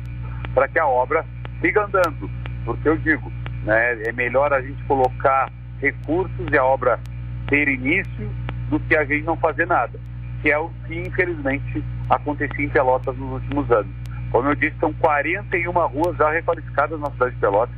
[0.53, 1.25] para que a obra
[1.59, 2.29] siga andando.
[2.65, 3.31] Porque eu digo,
[3.63, 6.99] né, é melhor a gente colocar recursos e a obra
[7.47, 8.29] ter início
[8.69, 9.99] do que a gente não fazer nada,
[10.41, 14.00] que é o que infelizmente acontecia em Pelotas nos últimos anos.
[14.31, 17.75] Como eu disse, são 41 ruas já requalificadas na cidade de Pelotas,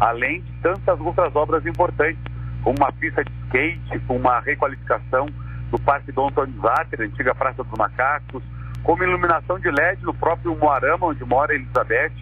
[0.00, 2.22] além de tantas outras obras importantes,
[2.62, 5.26] como uma pista de skate, com uma requalificação
[5.70, 8.42] do Parque Dom Antônio Zatter, antiga Praça dos Macacos,
[8.82, 12.12] como iluminação de LED no próprio Moarama, onde mora Elizabeth,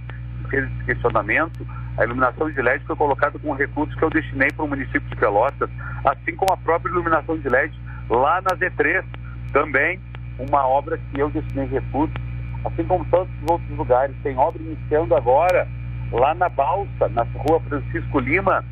[0.48, 1.66] fez esse questionamento.
[1.96, 5.16] A iluminação de LED foi colocada com recursos que eu destinei para o município de
[5.16, 5.70] Pelotas,
[6.04, 7.74] assim como a própria iluminação de LED
[8.10, 9.04] lá na Z3,
[9.52, 10.00] também
[10.38, 12.14] uma obra que eu destinei recursos,
[12.64, 14.14] assim como tantos outros lugares.
[14.22, 15.66] Tem obra iniciando agora
[16.12, 18.64] lá na Balsa, na rua Francisco Lima,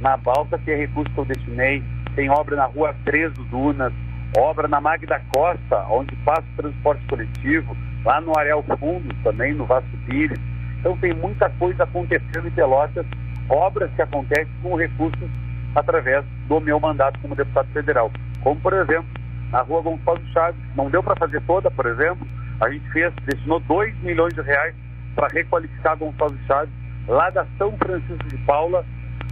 [0.00, 1.82] na Balsa que é recurso que eu destinei,
[2.14, 3.92] tem obra na rua 3 do Dunas,
[4.36, 9.66] obra na Magda Costa, onde passa o transporte coletivo, lá no Areal Fundo também, no
[9.66, 10.38] Vasco Pires.
[10.80, 13.06] Então tem muita coisa acontecendo em Pelotas,
[13.48, 15.28] obras que acontecem com recursos
[15.74, 18.10] através do meu mandato como deputado federal.
[18.42, 19.08] Como, por exemplo,
[19.50, 22.26] na rua Gonçalo Chaves, não deu para fazer toda, por exemplo,
[22.60, 24.74] a gente fez, destinou 2 milhões de reais
[25.14, 26.72] para requalificar Gonçalo Chaves,
[27.08, 28.84] lá da São Francisco de Paula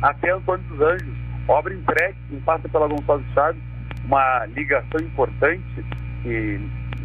[0.02, 1.14] até Antônio dos Anjos.
[1.46, 3.62] Obra entregue, que passa pela Gonçalo Chaves,
[4.04, 5.84] uma ligação importante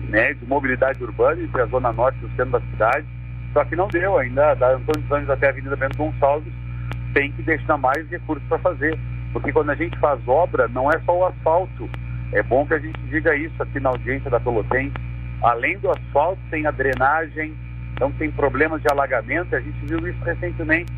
[0.09, 3.05] né, de mobilidade urbana entre a Zona Norte e o centro da cidade.
[3.53, 6.53] Só que não deu ainda, da Antônio dos Anjos até a Avenida Bento Gonçalves,
[7.13, 8.97] tem que destinar mais recursos para fazer.
[9.33, 11.89] Porque quando a gente faz obra, não é só o asfalto.
[12.31, 15.08] É bom que a gente diga isso aqui na audiência da Pelotense.
[15.41, 17.55] Além do asfalto, tem a drenagem,
[17.93, 19.55] então tem problemas de alagamento.
[19.55, 20.91] A gente viu isso recentemente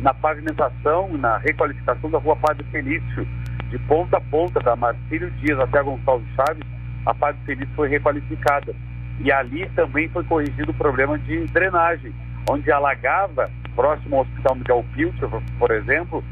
[0.00, 3.26] na pavimentação, na requalificação da rua Padre Felício,
[3.70, 6.64] de ponta a ponta, da Marcílio Dias até Gonçalves Chaves,
[7.04, 8.74] a Padre Felício foi requalificada.
[9.20, 12.14] E ali também foi corrigido o problema de drenagem,
[12.48, 15.28] onde alagava, próximo ao Hospital Miguel Pilcher,
[15.58, 16.22] por exemplo,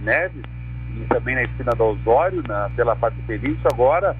[0.00, 0.42] Neves,
[0.96, 4.16] e também na esquina do Osório, na, pela Padre Felício, agora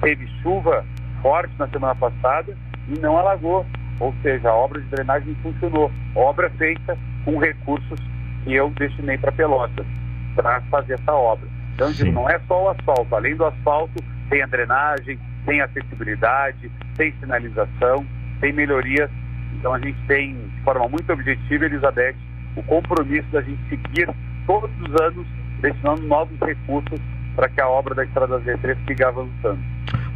[0.00, 0.84] teve chuva
[1.26, 2.56] forte na semana passada
[2.86, 3.66] e não alagou.
[3.98, 5.90] Ou seja, a obra de drenagem funcionou.
[6.14, 7.98] Obra feita com recursos
[8.44, 9.86] que eu destinei para Pelotas,
[10.36, 11.48] para fazer essa obra.
[11.74, 13.12] Então, não é só o asfalto.
[13.12, 13.92] Além do asfalto,
[14.30, 18.06] tem a drenagem, tem acessibilidade, tem sinalização,
[18.40, 19.10] tem melhorias.
[19.58, 22.14] Então, a gente tem, de forma muito objetiva, Elizabeth,
[22.54, 24.08] o compromisso da gente seguir
[24.46, 25.26] todos os anos
[25.60, 27.00] destinando novos recursos
[27.34, 29.58] para que a obra da Estrada Z3 siga avançando.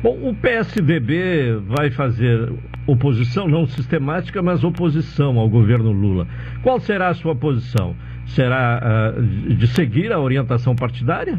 [0.02, 2.50] Bom, o PSDB vai fazer
[2.86, 6.26] oposição, não sistemática, mas oposição ao governo Lula.
[6.62, 7.94] Qual será a sua posição?
[8.24, 11.38] Será uh, de seguir a orientação partidária?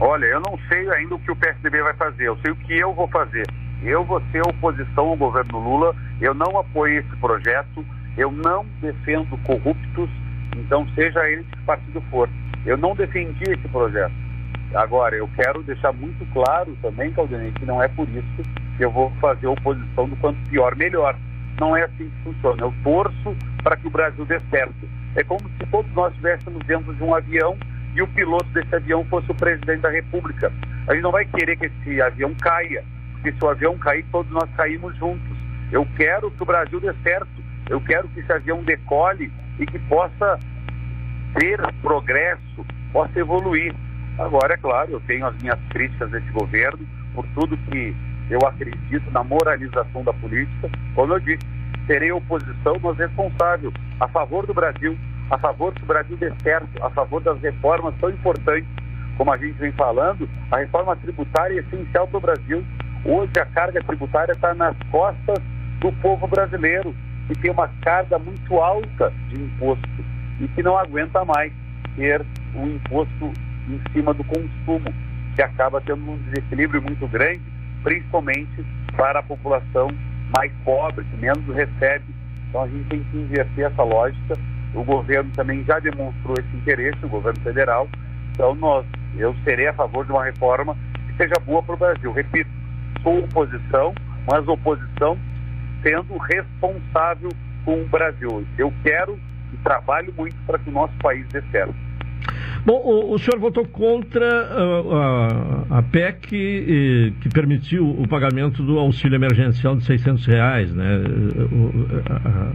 [0.00, 2.72] Olha, eu não sei ainda o que o PSDB vai fazer, eu sei o que
[2.72, 3.46] eu vou fazer.
[3.82, 7.84] Eu vou ser oposição ao governo Lula, eu não apoio esse projeto,
[8.16, 10.08] eu não defendo corruptos,
[10.56, 12.30] então seja ele de que partido for.
[12.64, 14.27] Eu não defendi esse projeto.
[14.74, 18.42] Agora, eu quero deixar muito claro também, Caldenei, que não é por isso
[18.76, 21.16] que eu vou fazer oposição do quanto pior, melhor.
[21.58, 22.62] Não é assim que funciona.
[22.62, 24.88] Eu torço para que o Brasil dê certo.
[25.16, 27.56] É como se todos nós estivéssemos dentro de um avião
[27.94, 30.52] e o piloto desse avião fosse o presidente da República.
[30.86, 34.30] A gente não vai querer que esse avião caia, porque se o avião cair, todos
[34.30, 35.36] nós caímos juntos.
[35.72, 37.42] Eu quero que o Brasil dê certo.
[37.68, 40.38] Eu quero que esse avião decole e que possa
[41.38, 43.74] ter progresso, possa evoluir.
[44.18, 47.94] Agora, é claro, eu tenho as minhas críticas desse governo por tudo que
[48.28, 50.68] eu acredito na moralização da política.
[50.94, 51.46] Como eu disse,
[51.86, 54.98] serei oposição, mas responsável, a favor do Brasil,
[55.30, 58.68] a favor que o Brasil dê certo, a favor das reformas tão importantes,
[59.16, 60.28] como a gente vem falando.
[60.50, 62.64] A reforma tributária é essencial para o Brasil.
[63.04, 65.38] Hoje a carga tributária está nas costas
[65.80, 66.92] do povo brasileiro,
[67.28, 70.04] que tem uma carga muito alta de imposto
[70.40, 71.52] e que não aguenta mais
[71.94, 73.32] ter um imposto
[73.68, 74.92] em cima do consumo,
[75.34, 77.42] que acaba tendo um desequilíbrio muito grande,
[77.82, 78.64] principalmente
[78.96, 79.88] para a população
[80.36, 82.04] mais pobre, que menos recebe.
[82.48, 84.36] Então a gente tem que inverter essa lógica.
[84.74, 87.88] O governo também já demonstrou esse interesse, o governo federal.
[88.32, 92.12] Então nós, eu serei a favor de uma reforma que seja boa para o Brasil.
[92.12, 92.50] Repito,
[93.02, 93.94] sou oposição,
[94.30, 95.18] mas oposição
[95.82, 97.30] sendo responsável
[97.64, 98.46] com o Brasil.
[98.56, 99.18] Eu quero
[99.52, 101.87] e trabalho muito para que o nosso país dê certo.
[102.68, 108.62] Bom, o, o senhor votou contra uh, a, a, PEC e, que permitiu o pagamento
[108.62, 110.98] do auxílio emergencial de 600 reais, né?
[110.98, 112.54] Uh,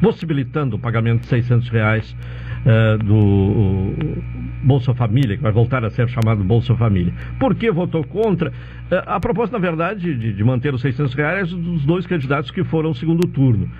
[0.00, 2.16] possibilitando o pagamento de 600 reais
[2.64, 3.92] uh, do
[4.62, 7.12] Bolsa Família, que vai voltar a ser chamado Bolsa Família.
[7.38, 8.50] Por que votou contra?
[8.90, 12.88] a proposta, na verdade, de, de manter os 600 reais dos dois candidatos que foram
[12.88, 13.70] ao segundo turno.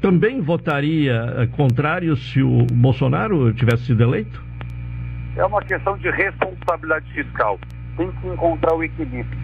[0.00, 4.51] também votaria contrário se o Bolsonaro tivesse sido eleito?
[5.36, 7.58] É uma questão de responsabilidade fiscal.
[7.96, 9.40] Tem que encontrar o equilíbrio.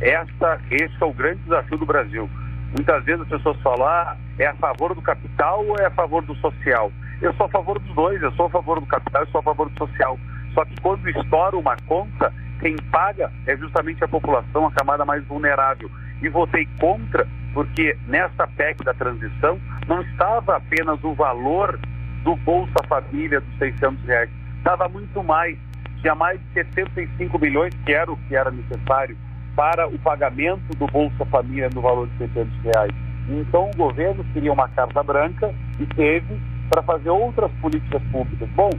[0.00, 2.28] Essa, esse é o grande desafio do Brasil.
[2.74, 6.22] Muitas vezes as pessoas falam, ah, é a favor do capital ou é a favor
[6.22, 6.92] do social?
[7.20, 9.42] Eu sou a favor dos dois, eu sou a favor do capital e sou a
[9.42, 10.18] favor do social.
[10.54, 15.24] Só que quando estoura uma conta, quem paga é justamente a população, a camada mais
[15.26, 15.90] vulnerável.
[16.22, 21.78] E votei contra porque nessa PEC da transição não estava apenas o valor
[22.22, 24.30] do Bolsa Família dos 600 reais,
[24.60, 25.58] estava muito mais.
[26.00, 29.16] Tinha mais de 75 milhões, que era o que era necessário,
[29.54, 32.92] para o pagamento do Bolsa Família no valor de 600 reais.
[33.28, 36.40] Então o governo queria uma carta branca e teve
[36.70, 38.48] para fazer outras políticas públicas.
[38.50, 38.70] Bom,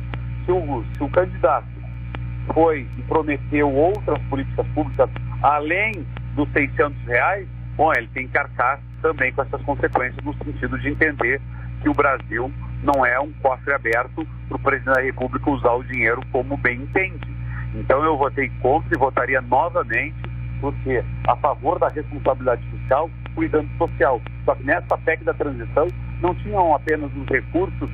[0.46, 1.68] se o, se o candidato
[2.54, 5.10] foi e prometeu outras políticas públicas
[5.44, 6.06] além
[6.36, 10.90] dos 600 reais, bom, ele tem que arcar também com essas consequências no sentido de
[10.90, 11.42] entender
[11.82, 12.52] que o Brasil
[12.84, 16.82] não é um cofre aberto para o presidente da República usar o dinheiro como bem
[16.82, 17.28] entende.
[17.76, 20.16] Então eu votei contra e votaria novamente,
[20.60, 24.22] porque a favor da responsabilidade fiscal, cuidando social.
[24.46, 25.88] Só que nessa PEC da transição
[26.22, 27.90] não tinham apenas os recursos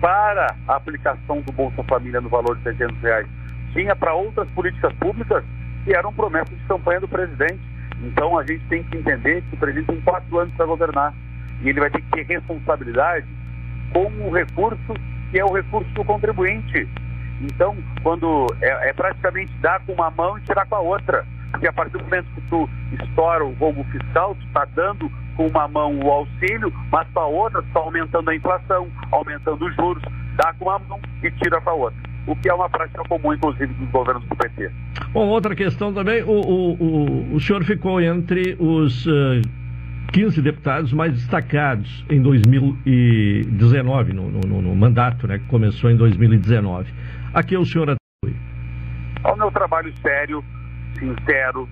[0.00, 3.26] para a aplicação do Bolsa Família no valor de 600 reais.
[3.72, 5.44] Tinha para outras políticas públicas
[5.84, 7.60] que eram promessas de campanha do presidente.
[8.02, 11.14] Então a gente tem que entender que o presidente tem quatro anos para governar
[11.62, 13.26] e ele vai ter que ter responsabilidade
[13.92, 14.94] com o recurso
[15.30, 16.88] que é o recurso do contribuinte.
[17.40, 21.24] Então, quando é, é praticamente dar com uma mão e tirar com a outra.
[21.50, 22.68] Porque a partir do momento que tu
[23.00, 27.26] estoura o rombo fiscal, tu está dando com uma mão o auxílio, mas com a
[27.26, 30.02] outra tu está aumentando a inflação, aumentando os juros,
[30.36, 32.10] dá com uma mão e tira com a outra.
[32.26, 34.70] O que é uma prática comum, inclusive, dos governos do PT.
[35.12, 39.40] Bom, outra questão também, o, o, o, o senhor ficou entre os uh,
[40.12, 46.92] 15 deputados mais destacados em 2019, no, no, no mandato né, que começou em 2019.
[47.32, 48.36] A que o senhor atribui?
[49.22, 50.44] Ao meu trabalho sério,
[50.98, 51.68] sincero,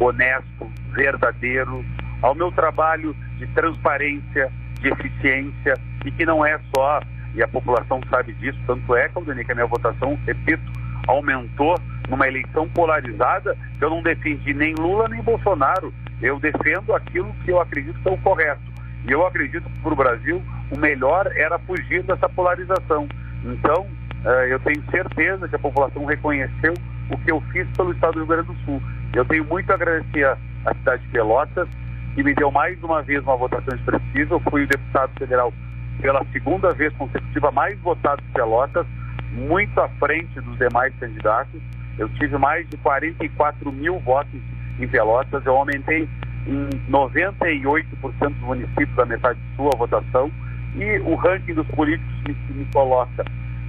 [0.00, 1.84] honesto, verdadeiro,
[2.22, 5.74] ao meu trabalho de transparência, de eficiência
[6.04, 7.00] e que não é só,
[7.34, 10.62] e a população sabe disso, tanto é, Claudine, que a minha votação, repito,
[11.06, 11.78] aumentou
[12.08, 15.92] numa eleição polarizada, eu não defendi nem Lula nem Bolsonaro.
[16.20, 18.60] Eu defendo aquilo que eu acredito que é o correto.
[19.06, 23.08] E eu acredito que para o Brasil o melhor era fugir dessa polarização.
[23.44, 23.86] Então,
[24.24, 26.74] eh, eu tenho certeza que a população reconheceu
[27.10, 28.82] o que eu fiz pelo Estado do Rio Grande do Sul.
[29.14, 31.68] Eu tenho muito a agradecer à cidade de Pelotas,
[32.14, 34.34] que me deu mais uma vez uma votação expressiva.
[34.34, 35.52] Eu fui o deputado federal
[36.00, 38.86] pela segunda vez consecutiva mais votado de Pelotas,
[39.32, 41.60] muito à frente dos demais candidatos.
[41.98, 44.40] Eu tive mais de 44 mil votos
[44.78, 46.08] em Pelotas, eu aumentei
[46.46, 47.84] em 98%
[48.28, 50.30] dos municípios da metade sul a votação
[50.74, 53.24] e o ranking dos políticos que me coloca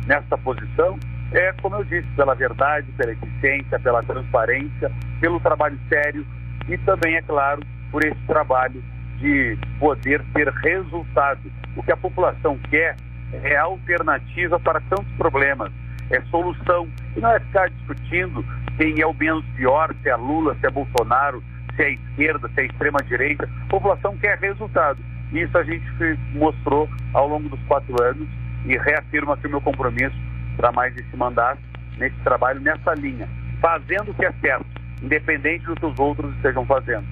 [0.08, 0.98] nessa posição
[1.32, 4.92] é, como eu disse, pela verdade, pela eficiência, pela transparência,
[5.22, 6.26] pelo trabalho sério
[6.68, 8.84] e também, é claro, por esse trabalho
[9.18, 11.40] de poder ter resultado.
[11.76, 12.98] O que a população quer
[13.44, 15.72] é alternativa para tantos problemas,
[16.10, 16.88] é solução.
[17.16, 18.46] E não é ficar discutindo
[18.78, 21.44] quem é o menos pior, se é Lula, se é Bolsonaro,
[21.76, 23.50] se é esquerda, se é extrema-direita.
[23.64, 25.00] A população quer resultado.
[25.32, 25.86] Isso a gente
[26.34, 28.28] mostrou ao longo dos quatro anos
[28.66, 30.16] e reafirmo aqui o meu compromisso
[30.58, 31.62] para mais esse mandato,
[31.98, 33.28] nesse trabalho, nessa linha,
[33.62, 34.66] fazendo o que é certo,
[35.02, 37.06] independente do que os outros estejam fazendo.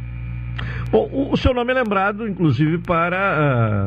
[0.91, 3.85] Bom, o seu nome é lembrado, inclusive, para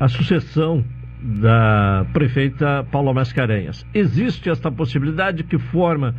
[0.00, 0.84] a, a sucessão
[1.22, 3.86] da prefeita Paula Mascarenhas.
[3.92, 5.38] Existe esta possibilidade?
[5.38, 6.14] De que forma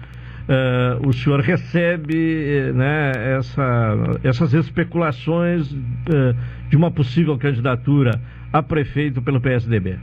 [0.47, 6.35] uh, o senhor recebe né, essa, essas especulações uh,
[6.69, 8.19] de uma possível candidatura
[8.53, 9.97] a prefeito pelo PSDB?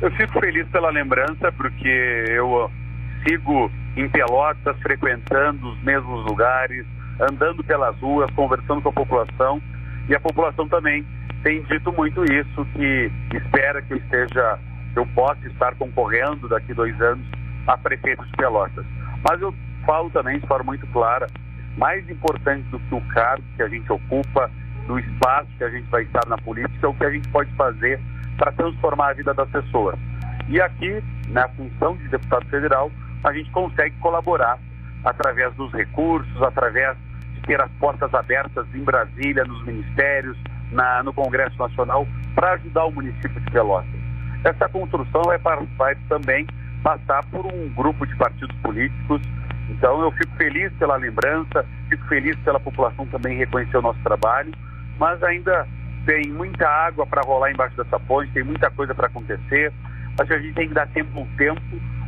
[0.00, 1.88] Eu fico feliz pela lembrança, porque
[2.28, 2.70] eu
[3.26, 6.86] sigo em Pelotas, frequentando os mesmos lugares,
[7.20, 9.60] andando pelas ruas, conversando com a população,
[10.08, 11.04] e a população também
[11.46, 14.58] tem dito muito isso, que espera que eu esteja,
[14.96, 17.24] eu possa estar concorrendo daqui dois anos
[17.68, 18.84] a prefeito de Pelotas.
[19.22, 19.54] Mas eu
[19.86, 21.28] falo também de forma muito clara,
[21.76, 24.50] mais importante do que o cargo que a gente ocupa,
[24.88, 27.52] do espaço que a gente vai estar na política, é o que a gente pode
[27.52, 28.00] fazer
[28.36, 29.96] para transformar a vida das pessoas.
[30.48, 32.90] E aqui, na função de deputado federal,
[33.22, 34.58] a gente consegue colaborar
[35.04, 36.96] através dos recursos, através
[37.34, 40.36] de ter as portas abertas em Brasília, nos ministérios,
[40.70, 44.00] na, no Congresso Nacional, para ajudar o município de Pelotas.
[44.44, 45.38] Essa construção vai,
[45.76, 46.46] vai também
[46.82, 49.20] passar por um grupo de partidos políticos.
[49.68, 54.52] Então eu fico feliz pela lembrança, fico feliz pela população também reconhecer o nosso trabalho,
[54.98, 55.66] mas ainda
[56.06, 59.72] tem muita água para rolar embaixo dessa ponte, tem muita coisa para acontecer.
[60.18, 61.60] Acho que a gente tem que dar tempo ao tempo.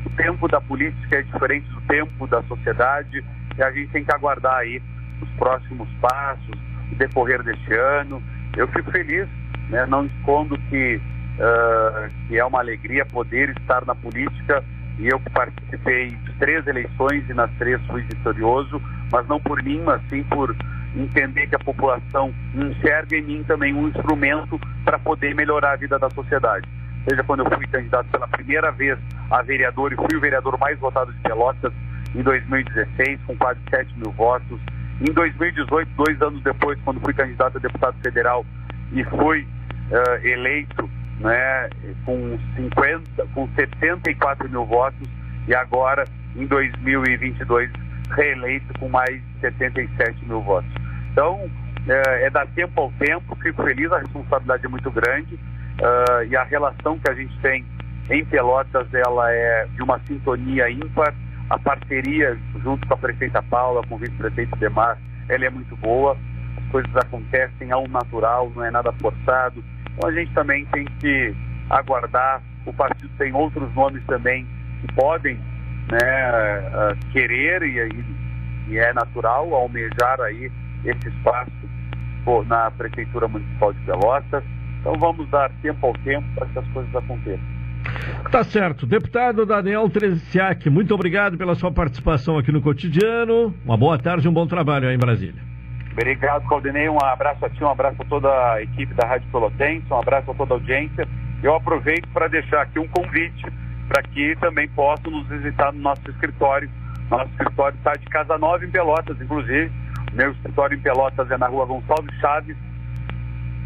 [0.06, 3.24] O tempo da política é diferente do tempo da sociedade
[3.56, 4.80] e a gente tem que aguardar aí
[5.20, 6.54] os próximos passos,
[6.92, 8.22] o decorrer deste ano.
[8.56, 9.28] Eu fico feliz,
[9.68, 9.86] né?
[9.86, 14.64] não escondo que, uh, que é uma alegria poder estar na política
[14.98, 18.82] e eu que participei de três eleições e nas três fui vitorioso,
[19.12, 20.54] mas não por mim, mas sim por
[20.96, 25.98] entender que a população enxerga em mim também um instrumento para poder melhorar a vida
[25.98, 26.68] da sociedade.
[27.08, 28.98] Seja quando eu fui candidato pela primeira vez
[29.30, 31.72] a vereador e fui o vereador mais votado de Pelotas
[32.14, 34.60] em 2016, com quase 7 mil votos.
[35.00, 38.44] Em 2018, dois anos depois, quando fui candidato a deputado federal
[38.92, 39.46] e fui
[39.90, 40.90] uh, eleito
[41.20, 41.68] né,
[42.04, 45.08] com 50, com 74 mil votos
[45.46, 46.04] e agora
[46.36, 47.70] em 2022
[48.10, 50.70] reeleito com mais de 77 mil votos.
[51.12, 51.50] Então
[51.88, 56.36] é, é dar tempo ao tempo, fico feliz, a responsabilidade é muito grande uh, e
[56.36, 57.64] a relação que a gente tem
[58.10, 61.14] em Pelotas ela é de uma sintonia ímpar,
[61.50, 66.16] a parceria junto com a prefeita Paula, com o vice-prefeito Demar, ela é muito boa,
[66.56, 71.34] as coisas acontecem ao natural, não é nada forçado, então a gente também tem que
[71.70, 72.42] aguardar.
[72.66, 74.46] O partido tem outros nomes também
[74.80, 75.36] que podem
[75.90, 78.04] né, querer e,
[78.68, 80.50] e é natural almejar aí
[80.84, 81.50] esse espaço
[82.46, 84.44] na Prefeitura Municipal de Pelotas.
[84.80, 87.57] Então vamos dar tempo ao tempo para que as coisas aconteçam.
[88.30, 88.86] Tá certo.
[88.86, 93.54] Deputado Daniel Treziak, muito obrigado pela sua participação aqui no Cotidiano.
[93.64, 95.40] Uma boa tarde e um bom trabalho aí em Brasília.
[95.92, 96.88] Obrigado, Claudinei.
[96.88, 100.30] Um abraço a ti, um abraço a toda a equipe da Rádio Pelotense, um abraço
[100.30, 101.08] a toda a audiência.
[101.42, 103.46] Eu aproveito para deixar aqui um convite
[103.88, 106.70] para que também possam nos visitar no nosso escritório.
[107.10, 109.72] Nosso escritório está de Casa Nova em Pelotas, inclusive.
[110.12, 112.56] Meu escritório em Pelotas é na rua Gonçalves Chaves,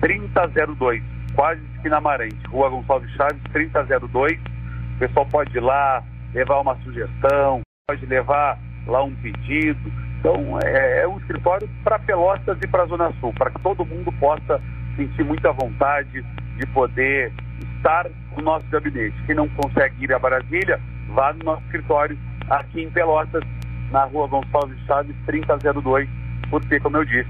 [0.01, 1.03] 3002,
[1.35, 2.47] quase esquina Amarante.
[2.49, 4.33] Rua Gonçalves Chaves, 3002.
[4.33, 6.03] O pessoal pode ir lá,
[6.35, 12.57] levar uma sugestão, pode levar lá um pedido então, é, é um escritório para Pelotas
[12.63, 14.61] e para a Zona Sul, para que todo mundo possa
[14.95, 16.25] sentir muita vontade
[16.57, 17.33] de poder
[17.77, 18.07] estar
[18.37, 19.17] no nosso gabinete.
[19.27, 22.17] Quem não consegue ir a Brasília, vá no nosso escritório
[22.49, 23.43] aqui em Pelotas,
[23.91, 26.09] na rua Gonçalves Chaves, 3002,
[26.49, 27.29] porque, como eu disse,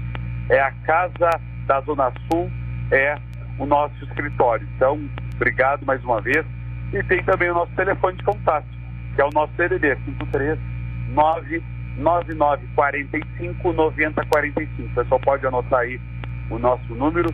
[0.49, 1.31] é a casa
[1.65, 2.51] da Zona Sul,
[2.91, 3.15] é
[3.57, 4.67] o nosso escritório.
[4.75, 4.99] Então,
[5.35, 6.45] obrigado mais uma vez.
[6.93, 8.67] E tem também o nosso telefone de contato,
[9.15, 11.63] que é o nosso CDD, 539
[11.97, 14.83] 9945 9045.
[14.83, 15.99] O pessoal pode anotar aí
[16.49, 17.33] o nosso número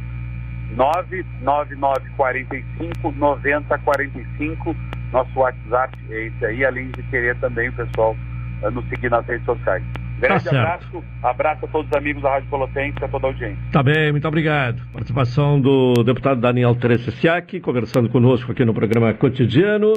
[0.76, 4.76] 99945 9045.
[5.12, 8.16] Nosso WhatsApp é esse aí, além de querer também o pessoal
[8.62, 9.84] uh, nos seguir nas redes sociais.
[10.20, 13.30] Grande tá abraço, abraço a todos os amigos da Rádio Pelotense e a toda a
[13.30, 13.58] audiência.
[13.72, 14.82] Tá bem, muito obrigado.
[14.92, 19.94] Participação do deputado Daniel Teresiak, conversando conosco aqui no programa cotidiano.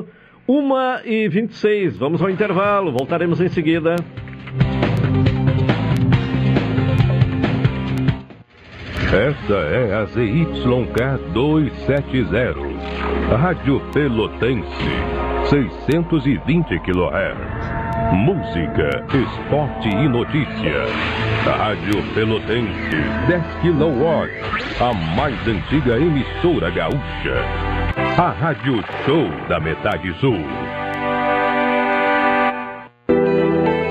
[0.48, 0.72] 1
[1.04, 3.96] e 26 vamos ao intervalo, voltaremos em seguida.
[9.12, 14.66] Esta é a ZYK 270, Rádio Pelotense,
[15.50, 17.81] 620 kHz.
[18.10, 20.86] Música, esporte e notícia.
[21.46, 22.96] Rádio Pelotense,
[23.28, 24.30] 10 kW,
[24.80, 27.44] a mais antiga emissora gaúcha.
[28.18, 30.44] A Rádio Show da Metade Sul.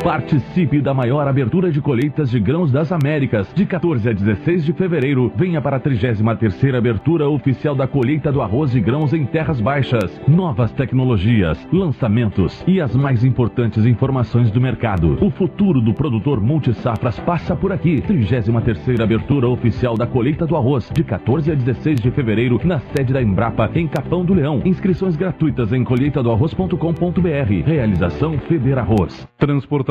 [0.04, 3.48] Participe da maior abertura de colheitas de grãos das Américas.
[3.54, 8.42] De 14 a 16 de fevereiro, venha para a 33ª abertura oficial da colheita do
[8.42, 10.20] arroz e grãos em terras baixas.
[10.28, 15.24] Novas tecnologias, lançamentos e as mais importantes informações do mercado.
[15.24, 18.02] O futuro do produtor multisafras passa por aqui.
[18.02, 20.90] 33ª abertura oficial da colheita do arroz.
[20.92, 24.64] De 14 a 16 de fevereiro, na sede da Embrapa, em Capão do Leão.
[24.66, 27.68] Inscrições gratuitas em colheitadoarroz.com.br.
[27.68, 29.28] Realização Feder Arroz.
[29.38, 29.91] Transportador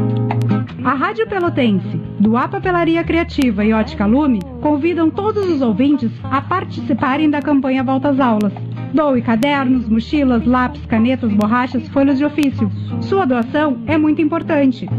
[0.83, 6.41] A Rádio Pelotense, do A Papelaria Criativa e Ótica Lume convidam todos os ouvintes a
[6.41, 8.51] participarem da campanha Volta às Aulas.
[8.91, 12.71] Doe cadernos, mochilas, lápis, canetas, borrachas, folhas de ofício.
[12.99, 14.89] Sua doação é muito importante.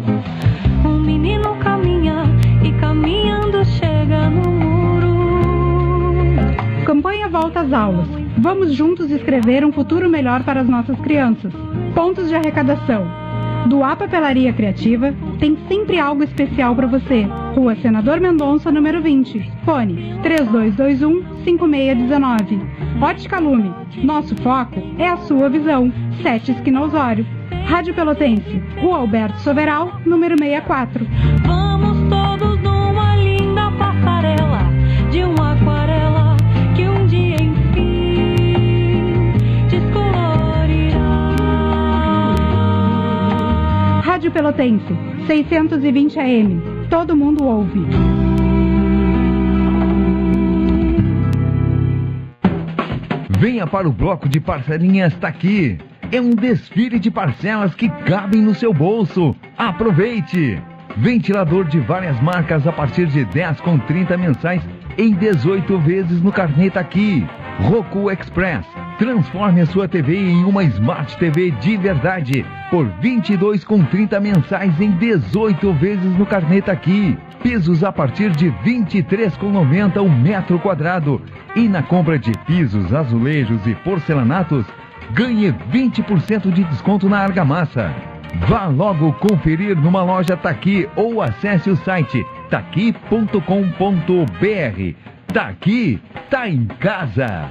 [0.85, 2.26] Um menino caminha
[2.62, 5.09] e caminhando chega no muro.
[6.87, 8.07] Campanha Volta às Aulas.
[8.39, 11.53] Vamos juntos escrever um futuro melhor para as nossas crianças.
[11.93, 13.22] Pontos de arrecadação
[13.67, 17.27] do A Papelaria Criativa tem sempre algo especial para você.
[17.55, 19.51] Rua Senador Mendonça, número 20.
[19.65, 22.61] Fone 3221-5619.
[23.01, 23.73] Ótica Lume.
[24.03, 25.93] Nosso foco é a sua visão.
[26.23, 27.27] Sete Esquina Osório.
[27.67, 28.63] Rádio Pelotense.
[28.81, 31.62] Rua Alberto Soveral, número 64.
[44.23, 44.97] Rádio Pelotense,
[45.27, 46.62] 620 AM.
[46.89, 47.81] Todo mundo ouve.
[53.41, 55.77] Venha para o bloco de parcelinhas tá aqui.
[56.12, 59.35] é um desfile de parcelas que cabem no seu bolso.
[59.59, 60.62] Aproveite!
[60.97, 64.62] Ventilador de várias marcas a partir de 10 com 30 mensais
[64.97, 67.27] em 18 vezes no Carneta Aqui.
[67.59, 68.64] Roku Express.
[69.03, 74.80] Transforme a sua TV em uma Smart TV de verdade por 22 com 30 mensais
[74.80, 77.18] em 18 vezes no Carneta Aqui.
[77.42, 81.20] Pisos a partir de 23,90 o um metro quadrado.
[81.57, 84.64] E na compra de pisos, azulejos e porcelanatos,
[85.11, 87.92] ganhe 20% de desconto na argamassa.
[88.46, 93.42] Vá logo conferir numa loja Taqui ou acesse o site taqui.com.br.
[95.34, 96.00] Taqui,
[96.30, 97.50] tá em casa.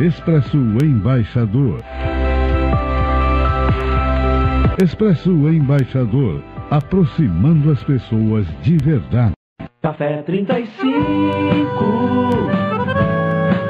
[0.00, 1.80] Expresso Embaixador.
[4.80, 6.40] Expresso Embaixador,
[6.70, 9.32] aproximando as pessoas de verdade.
[9.82, 10.92] Café 35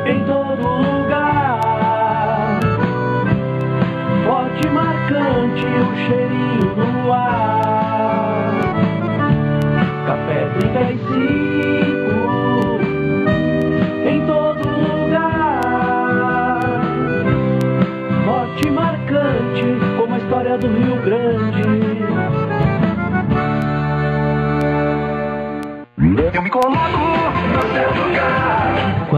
[0.05, 2.61] em todo lugar.
[4.27, 8.53] Forte marcante o cheirinho no ar.
[10.07, 11.48] Café 35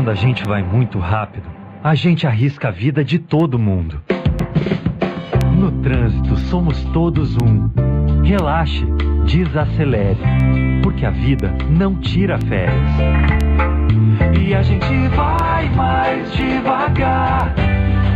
[0.01, 1.44] Quando a gente vai muito rápido,
[1.84, 4.01] a gente arrisca a vida de todo mundo.
[5.59, 7.68] No trânsito, somos todos um.
[8.24, 8.82] Relaxe,
[9.26, 10.18] desacelere,
[10.82, 12.90] porque a vida não tira férias.
[14.40, 17.55] E a gente vai mais devagar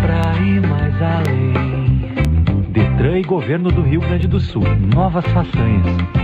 [0.00, 2.64] pra ir mais além.
[2.70, 4.64] Detran e Governo do Rio Grande do Sul.
[4.94, 6.23] Novas façanhas.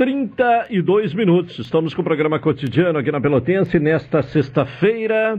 [0.00, 1.58] 32 minutos.
[1.58, 5.38] Estamos com o programa cotidiano aqui na Pelotense nesta sexta-feira.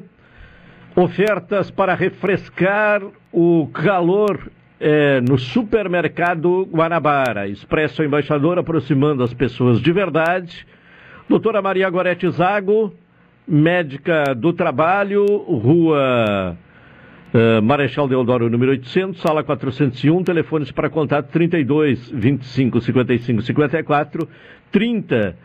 [0.96, 3.02] Ofertas para refrescar
[3.34, 7.48] o calor é, no supermercado Guanabara.
[7.48, 10.68] Expresso Embaixador aproximando as pessoas de verdade.
[11.28, 12.94] Doutora Maria Gorete Zago,
[13.48, 16.56] médica do trabalho, rua
[17.34, 24.28] Uh, Marechal Deodoro, número 800, sala 401, telefones para contato 32 25 55 54,
[24.70, 25.38] 30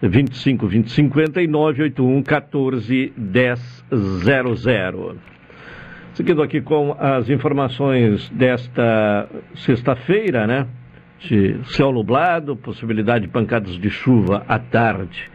[0.00, 5.16] 25 20 59, 81 14 10 00.
[6.14, 10.66] Seguindo aqui com as informações desta sexta-feira, né?
[11.20, 15.30] De céu nublado, possibilidade de pancadas de chuva à tarde.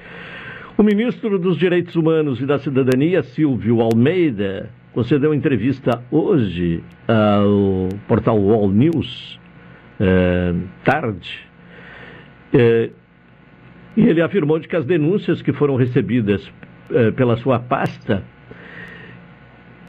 [0.76, 8.40] O ministro dos Direitos Humanos e da Cidadania, Silvio Almeida, concedeu entrevista hoje ao portal
[8.40, 9.40] Wall News,
[10.00, 11.40] eh, tarde,
[12.54, 12.90] eh,
[13.96, 16.50] e ele afirmou de que as denúncias que foram recebidas
[16.92, 18.24] eh, pela sua pasta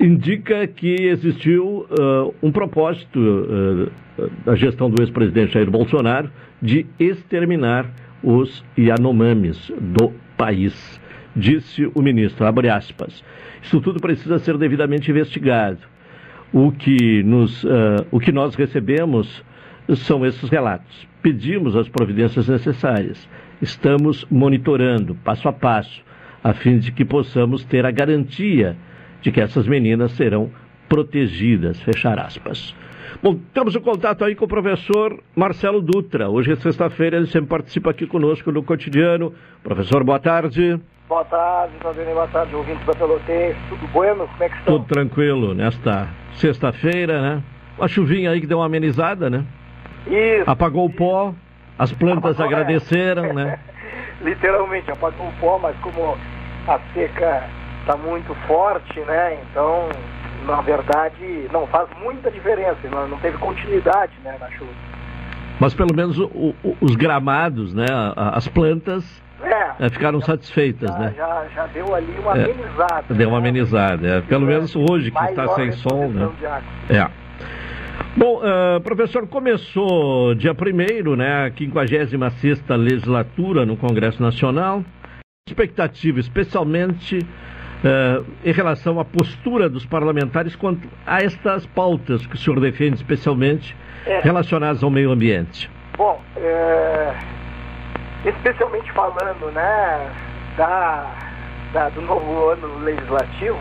[0.02, 6.28] indica que existiu uh, um propósito uh, da gestão do ex-presidente Jair Bolsonaro
[6.60, 7.88] de exterminar
[8.22, 11.00] os Yanomamis do país,
[11.34, 13.24] disse o ministro, abre aspas.
[13.62, 15.78] Isso tudo precisa ser devidamente investigado.
[16.52, 19.42] O que, nos, uh, o que nós recebemos
[19.96, 21.08] são esses relatos.
[21.22, 23.28] Pedimos as providências necessárias.
[23.60, 26.02] Estamos monitorando passo a passo,
[26.42, 28.76] a fim de que possamos ter a garantia
[29.20, 30.50] de que essas meninas serão
[30.88, 31.80] protegidas.
[31.80, 32.74] Fechar aspas.
[33.22, 36.28] Bom, temos o um contato aí com o professor Marcelo Dutra.
[36.28, 39.32] Hoje é sexta-feira, ele sempre participa aqui conosco no cotidiano.
[39.62, 40.80] Professor, boa tarde.
[41.12, 43.58] Boa tarde, Valdemir, boa tarde, ouvintes da Pelotense.
[43.68, 44.26] Tudo bueno?
[44.26, 44.78] Como é que estão?
[44.78, 47.42] Tudo tranquilo nesta sexta-feira, né?
[47.76, 49.44] Uma chuvinha aí que deu uma amenizada, né?
[50.06, 50.50] Isso.
[50.50, 51.34] Apagou o pó,
[51.78, 53.32] as plantas Apagou, agradeceram, é.
[53.34, 53.58] né?
[54.24, 56.16] Literalmente, apagou o pó, mas como
[56.66, 57.46] a seca
[57.80, 59.38] está muito forte, né?
[59.42, 59.90] Então,
[60.46, 64.72] na verdade, não faz muita diferença, não, não teve continuidade né, na chuva.
[65.60, 67.84] Mas pelo menos o, o, os gramados, né,
[68.16, 71.14] as plantas é, é, ficaram já, satisfeitas, já, né?
[71.16, 73.14] Já, já deu ali uma é, amenizada.
[73.14, 73.48] Deu uma né?
[73.48, 74.20] amenizada, é.
[74.20, 76.30] pelo menos hoje que está sem sol, né?
[76.88, 77.22] É.
[78.16, 84.84] Bom, uh, professor, começou dia 1 né, a 56 legislatura no Congresso Nacional.
[85.48, 92.38] Expectativa, especialmente uh, em relação à postura dos parlamentares quanto a estas pautas que o
[92.38, 93.74] senhor defende, especialmente
[94.06, 94.20] é.
[94.20, 95.70] relacionadas ao meio ambiente.
[95.96, 97.14] Bom, é,
[98.24, 100.10] especialmente falando né,
[100.56, 101.10] da,
[101.72, 103.58] da, do novo ano legislativo,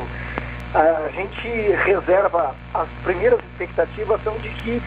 [0.74, 1.47] a gente
[1.84, 4.82] reserva as primeiras expectativas são de que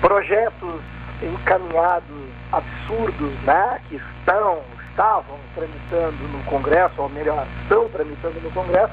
[0.00, 0.80] projetos
[1.22, 4.60] encaminhados absurdos, né, que estão
[4.90, 8.92] estavam tramitando no Congresso, ou melhor, estão tramitando no Congresso,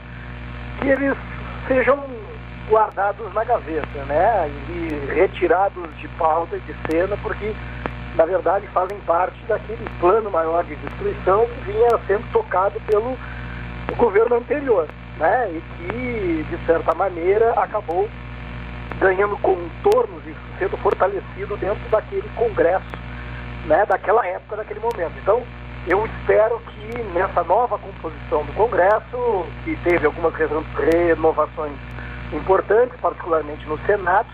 [0.80, 1.18] que eles
[1.68, 2.02] sejam
[2.70, 4.50] guardados na gaveta, né?
[4.70, 7.54] E retirados de pauta e de cena, porque
[8.18, 13.15] na verdade fazem parte daquele plano maior de destruição que vinha sendo tocado pelo
[13.95, 14.88] governo anterior,
[15.18, 15.51] né?
[15.51, 18.09] E que, de certa maneira, acabou
[18.99, 22.86] ganhando contornos e sendo fortalecido dentro daquele Congresso,
[23.65, 23.86] né?
[23.86, 25.13] Daquela época, daquele momento.
[25.22, 25.43] Então,
[25.88, 31.78] eu espero que nessa nova composição do Congresso, que teve algumas renovações
[32.34, 34.28] importantes, particularmente no Senado,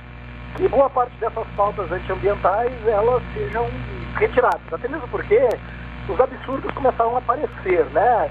[0.56, 3.68] que boa parte dessas pautas antiambientais elas sejam
[4.16, 4.62] retiradas.
[4.72, 5.50] Até mesmo porque
[6.08, 8.30] os absurdos começaram a aparecer, né?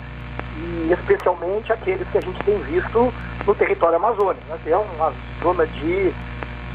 [0.56, 3.12] E especialmente aqueles que a gente tem visto
[3.46, 4.58] no território amazônico, né?
[4.62, 5.12] que é uma
[5.42, 6.14] zona de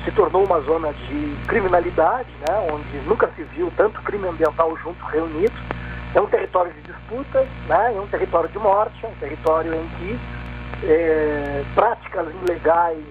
[0.04, 2.70] se tornou uma zona de criminalidade, né?
[2.72, 5.54] onde nunca se viu tanto crime ambiental junto reunido
[6.16, 7.94] é um território de disputa, né?
[7.96, 10.20] é um território de morte, é um território em que
[10.84, 13.04] é, práticas ilegais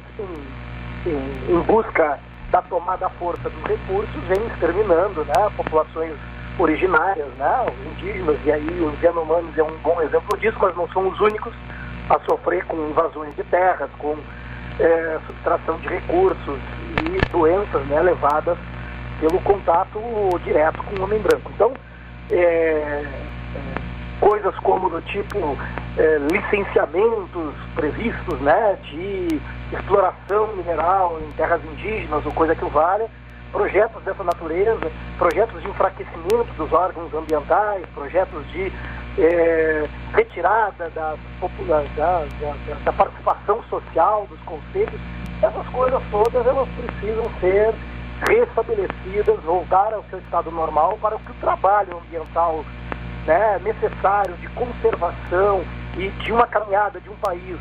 [1.07, 2.18] em, em, busca
[2.50, 5.50] da tomada à força dos recursos vêm exterminando né?
[5.57, 6.14] populações
[6.59, 7.66] originárias, né?
[7.86, 11.52] indígenas, e aí os Yanomamis é um bom exemplo disso, mas não são os únicos
[12.09, 14.16] a sofrer com invasões de terras, com
[14.78, 16.59] é, subtração de recursos
[17.04, 18.57] e doenças né, levadas
[19.20, 20.00] pelo contato
[20.44, 21.50] direto com o homem branco.
[21.54, 21.72] Então,
[22.30, 23.04] é,
[24.20, 25.58] coisas como do tipo
[25.96, 29.40] é, licenciamentos previstos né, de
[29.72, 33.08] exploração mineral em terras indígenas ou coisa que o valha,
[33.52, 38.72] projetos dessa natureza, projetos de enfraquecimento dos órgãos ambientais, projetos de
[39.18, 45.00] é, retirada da, da, da, da, participação social dos conselhos,
[45.42, 47.74] essas coisas todas elas precisam ser
[48.28, 52.64] restabelecidas, voltar ao seu estado normal para que o trabalho ambiental
[53.26, 55.64] né, necessário de conservação
[55.96, 57.58] e de uma caminhada de um país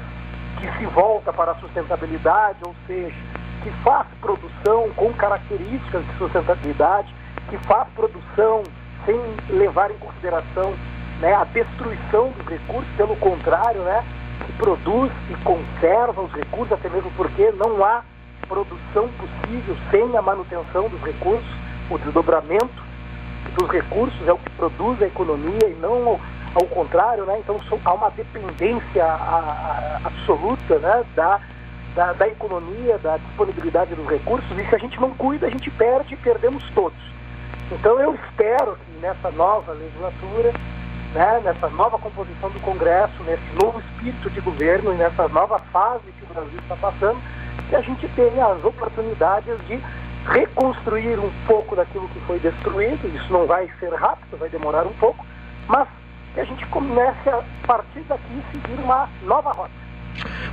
[0.60, 3.16] que se volta para a sustentabilidade, ou seja,
[3.64, 7.14] que faz produção com características de sustentabilidade,
[7.50, 8.64] que faz produção
[9.06, 10.74] sem levar em consideração
[11.20, 14.04] né, a destruição dos recursos, pelo contrário, né,
[14.46, 18.04] que produz e conserva os recursos, até mesmo porque não há
[18.48, 21.50] produção possível sem a manutenção dos recursos,
[21.90, 22.84] o desdobramento
[23.58, 26.20] dos recursos é o que produz a economia e não
[26.54, 27.40] ao, contrário, né?
[27.40, 31.04] Então há uma dependência a, a, absoluta né?
[31.16, 31.42] da,
[31.96, 35.70] da, da, economia, da disponibilidade dos recursos, e se a gente não cuida, a gente
[35.72, 36.98] perde e perdemos todos.
[37.72, 40.54] Então eu espero que nessa nova legislatura,
[41.14, 46.04] né, nessa nova composição do Congresso, nesse novo espírito de governo e nessa nova fase
[46.20, 47.20] que o Brasil está passando,
[47.70, 49.82] que a gente tenha as oportunidades de
[50.26, 53.08] reconstruir um pouco daquilo que foi destruído.
[53.16, 55.26] Isso não vai ser rápido, vai demorar um pouco,
[55.68, 55.88] mas
[56.34, 59.72] que a gente comece a partir daqui seguir uma nova rota.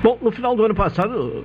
[0.03, 1.45] Bom, no final do ano passado,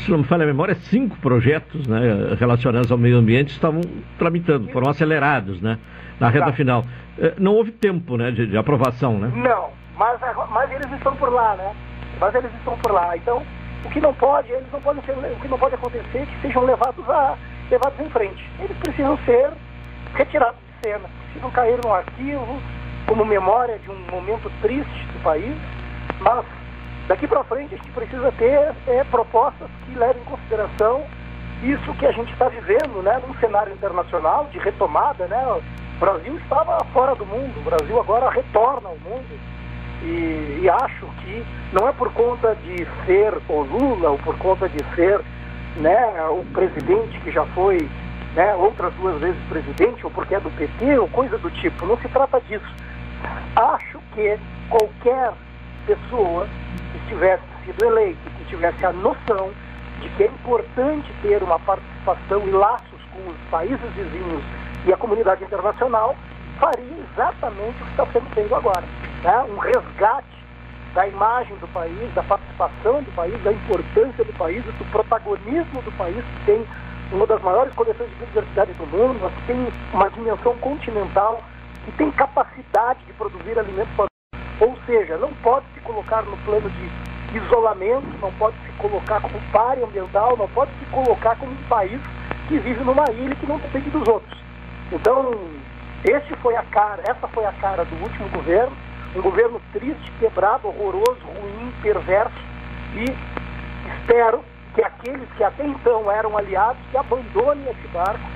[0.00, 3.82] se não me falha a memória, cinco projetos né, relacionados ao meio ambiente estavam
[4.18, 5.78] tramitando, foram acelerados né,
[6.18, 6.52] na reta Tá.
[6.52, 6.84] final.
[7.18, 9.30] Eh, Não houve tempo né, de, de aprovação, né?
[9.36, 10.18] Não, mas,
[10.50, 11.74] mas eles estão por lá, né?
[12.18, 13.14] Mas eles estão por lá.
[13.14, 13.42] Então,
[13.84, 16.40] o que não pode, eles não podem ser, o que não pode acontecer é que
[16.40, 17.36] sejam levados, a,
[17.70, 18.50] levados em frente.
[18.58, 19.50] Eles precisam ser
[20.14, 22.60] retirados de cena, precisam cair no arquivo
[23.06, 25.56] como memória de um momento triste do país,
[26.20, 26.44] mas
[27.08, 31.04] daqui para frente a gente precisa ter é, propostas que levem em consideração
[31.62, 35.42] isso que a gente está vivendo, né, num cenário internacional de retomada, né?
[35.46, 39.53] O Brasil estava fora do mundo, o Brasil agora retorna ao mundo.
[40.02, 44.68] E, e acho que não é por conta de ser o Lula ou por conta
[44.68, 45.20] de ser
[45.76, 47.88] né, o presidente que já foi
[48.34, 51.86] né, outras duas vezes presidente ou porque é do PT ou coisa do tipo.
[51.86, 52.66] Não se trata disso.
[53.56, 54.38] Acho que
[54.68, 55.32] qualquer
[55.86, 56.46] pessoa
[56.92, 59.50] que tivesse sido eleita, que tivesse a noção
[60.00, 64.42] de que é importante ter uma participação e laços com os países vizinhos
[64.86, 66.14] e a comunidade internacional,
[66.58, 68.84] faria exatamente o que está sendo feito agora.
[69.24, 69.42] Né?
[69.48, 70.44] Um resgate
[70.94, 75.90] da imagem do país, da participação do país, da importância do país, do protagonismo do
[75.92, 76.66] país, que tem
[77.10, 81.42] uma das maiores coleções de biodiversidade do mundo, mas que tem uma dimensão continental,
[81.84, 84.06] que tem capacidade de produzir alimentos para
[84.60, 89.34] ou seja, não pode se colocar no plano de isolamento, não pode se colocar como
[89.50, 92.00] pare ambiental, não pode se colocar como um país
[92.46, 94.38] que vive numa ilha e que não depende dos outros.
[94.92, 95.32] Então,
[96.04, 98.76] esse foi a cara, essa foi a cara do último governo,
[99.14, 102.34] um governo triste, quebrado, horroroso, ruim, perverso,
[102.94, 103.04] e
[103.98, 104.44] espero
[104.74, 108.28] que aqueles que até então eram aliados que abandonem esse barco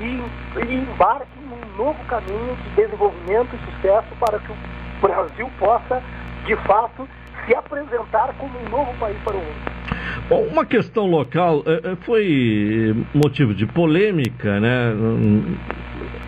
[0.00, 0.22] e,
[0.66, 4.56] e embarquem num novo caminho de desenvolvimento e sucesso para que o
[5.00, 6.02] Brasil possa,
[6.44, 7.08] de fato,
[7.46, 9.76] se apresentar como um novo país para o mundo.
[10.28, 14.92] Bom, uma questão local eh, eh, foi motivo de polêmica, né?
[14.92, 15.56] hum,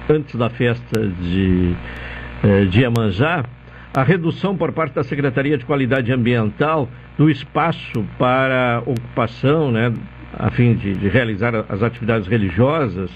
[0.09, 1.77] Antes da festa de,
[2.45, 3.45] eh, de Iemanjá,
[3.95, 9.93] a redução por parte da Secretaria de Qualidade Ambiental do espaço para ocupação, né?
[10.39, 13.11] A fim de, de realizar as atividades religiosas,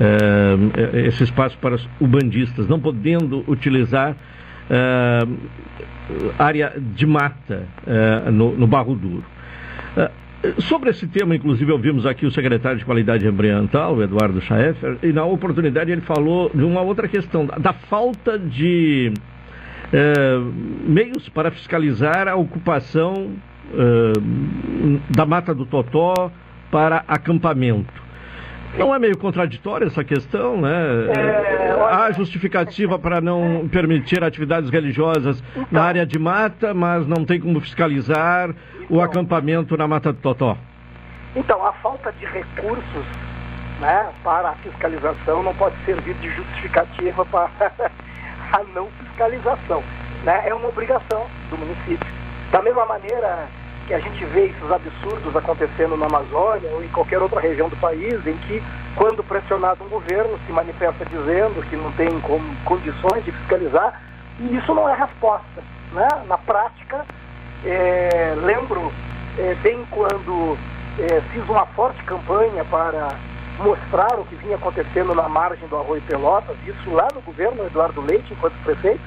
[0.00, 4.16] eh, esse espaço para os ubandistas, não podendo utilizar
[4.70, 5.26] eh,
[6.38, 9.24] área de mata eh, no, no Barro Duro.
[10.58, 15.24] Sobre esse tema, inclusive, ouvimos aqui o secretário de Qualidade Ambiental, Eduardo Schaeffer, e na
[15.24, 19.12] oportunidade ele falou de uma outra questão, da, falta de
[20.86, 23.32] meios para fiscalizar a ocupação
[23.74, 24.12] eh,
[25.10, 26.30] da Mata do Totó
[26.70, 28.02] para acampamento.
[28.78, 30.70] Não é meio contraditória essa questão, né?
[31.90, 37.60] Há justificativa para não permitir atividades religiosas na área de mata, mas não tem como
[37.60, 38.54] fiscalizar
[38.88, 40.56] o acampamento na Mata do Totó.
[41.36, 43.04] Então, a falta de recursos
[43.78, 47.50] né, para a fiscalização não pode servir de justificativa para
[48.52, 49.82] a não fiscalização.
[50.24, 50.42] Né?
[50.46, 52.06] É uma obrigação do município.
[52.50, 53.48] Da mesma maneira
[53.86, 57.76] que a gente vê esses absurdos acontecendo na Amazônia ou em qualquer outra região do
[57.76, 58.62] país, em que,
[58.94, 62.08] quando pressionado um governo, se manifesta dizendo que não tem
[62.64, 64.00] condições de fiscalizar,
[64.38, 65.62] e isso não é resposta.
[65.92, 66.08] Né?
[66.26, 67.04] Na prática,
[67.64, 68.92] é, lembro
[69.38, 70.56] é, bem quando
[70.98, 73.08] é, fiz uma forte campanha para
[73.62, 78.00] mostrar o que vinha acontecendo na margem do Arroio Pelotas, isso lá no governo Eduardo
[78.00, 79.00] Leite, enquanto prefeito,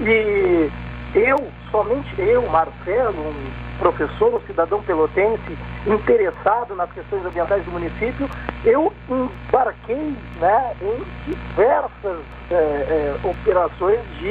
[0.00, 0.70] e
[1.14, 8.28] eu, somente eu, Marcelo, um professor, um cidadão pelotense interessado nas questões ambientais do município,
[8.64, 14.30] eu embarquei né, em diversas é, é, operações de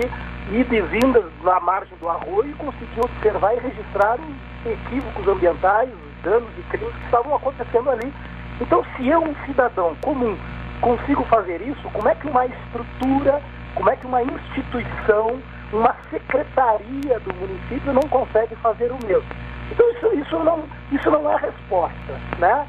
[0.55, 5.89] ida e vindas na margem do arroio e consegui observar e registrar os equívocos ambientais,
[5.89, 8.13] os danos e crimes que estavam acontecendo ali.
[8.61, 10.37] Então, se eu, um cidadão comum,
[10.81, 13.41] consigo fazer isso, como é que uma estrutura,
[13.75, 15.39] como é que uma instituição,
[15.71, 19.29] uma secretaria do município não consegue fazer o mesmo?
[19.71, 22.13] Então, isso, isso, não, isso não é resposta.
[22.37, 22.67] Né?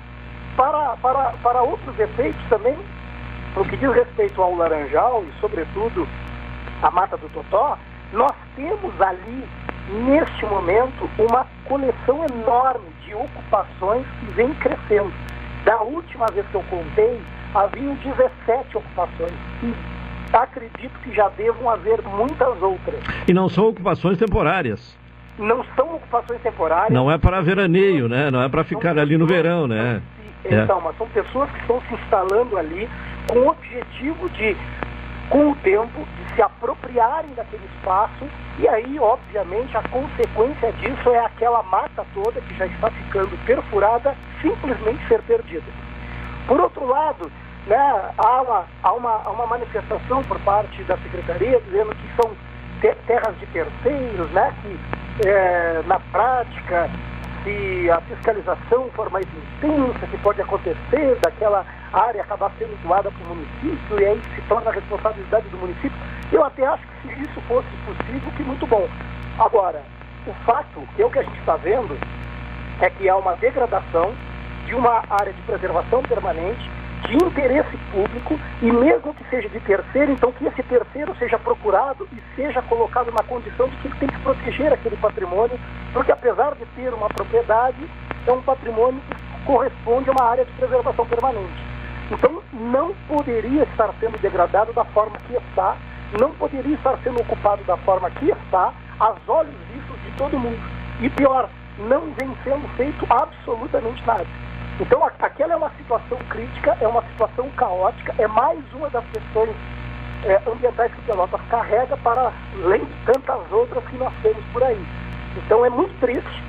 [0.56, 2.76] Para, para, para outros efeitos também,
[3.56, 6.06] no que diz respeito ao Laranjal e, sobretudo,
[6.82, 7.76] a Mata do Totó,
[8.12, 9.44] nós temos ali,
[10.06, 15.12] neste momento, uma coleção enorme de ocupações que vem crescendo.
[15.64, 17.20] Da última vez que eu contei,
[17.54, 19.32] haviam 17 ocupações.
[19.62, 19.74] E
[20.32, 23.00] acredito que já devam haver muitas outras.
[23.28, 24.96] E não são ocupações temporárias.
[25.38, 26.92] Não são ocupações temporárias.
[26.92, 28.30] Não é para veraneio, né?
[28.30, 30.02] Não é para ficar ali no verão, né?
[30.44, 32.88] Então, mas são pessoas que estão se instalando ali
[33.28, 34.56] com o objetivo de
[35.30, 38.28] com o tempo, de se apropriarem daquele espaço,
[38.58, 44.14] e aí, obviamente, a consequência disso é aquela mata toda que já está ficando perfurada
[44.42, 45.64] simplesmente ser perdida.
[46.46, 47.30] Por outro lado,
[47.66, 52.30] né, há, uma, há, uma, uma manifestação por parte da Secretaria dizendo que são
[53.06, 56.90] terras de terceiros, né, que é, na prática
[57.44, 63.24] se a fiscalização for mais intensa, que pode acontecer daquela área acabar sendo doada para
[63.24, 65.98] o município e aí se torna a responsabilidade do município.
[66.32, 68.88] Eu até acho que se isso fosse possível, que muito bom.
[69.38, 69.82] Agora,
[70.26, 71.96] o fato, que é o que a gente está vendo,
[72.80, 74.14] é que há uma degradação
[74.66, 76.70] de uma área de preservação permanente
[77.08, 82.06] de interesse público e mesmo que seja de terceiro, então que esse terceiro seja procurado
[82.12, 85.58] e seja colocado na condição de que ele tem que proteger aquele patrimônio,
[85.92, 87.78] porque apesar de ter uma propriedade,
[88.26, 91.70] é um patrimônio que corresponde a uma área de preservação permanente.
[92.10, 95.76] Então não poderia estar sendo degradado da forma que está,
[96.20, 100.60] não poderia estar sendo ocupado da forma que está, aos olhos vistos de todo mundo.
[101.00, 101.48] E pior,
[101.78, 104.26] não vem sendo feito absolutamente nada.
[104.80, 109.54] Então, aquela é uma situação crítica, é uma situação caótica, é mais uma das questões
[110.24, 112.32] é, ambientais que Pelotas carrega para
[112.64, 114.82] além de tantas outras que nós temos por aí.
[115.36, 116.42] Então, é muito triste,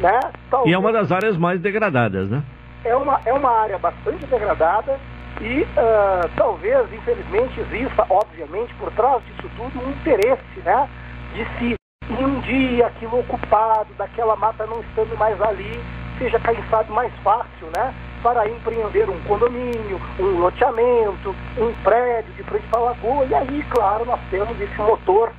[0.00, 0.20] né?
[0.50, 2.42] Talvez, e é uma das áreas mais degradadas, né?
[2.84, 5.00] É uma, é uma área bastante degradada
[5.40, 10.88] e uh, talvez, infelizmente, exista, obviamente, por trás disso tudo, um interesse, né?
[11.32, 11.78] De se
[12.22, 15.80] um dia aquilo ocupado, daquela mata não estando mais ali,
[16.18, 17.94] seja cansado mais fácil, né?
[18.22, 23.24] Para empreender um condomínio, um loteamento, um prédio de frente para a lagoa.
[23.26, 25.32] E aí, claro, nós temos esse motor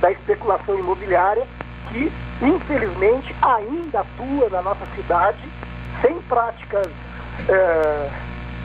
[0.00, 1.46] da especulação imobiliária
[1.88, 5.38] que, infelizmente, ainda atua na nossa cidade
[6.02, 6.86] sem práticas,
[7.48, 8.10] é,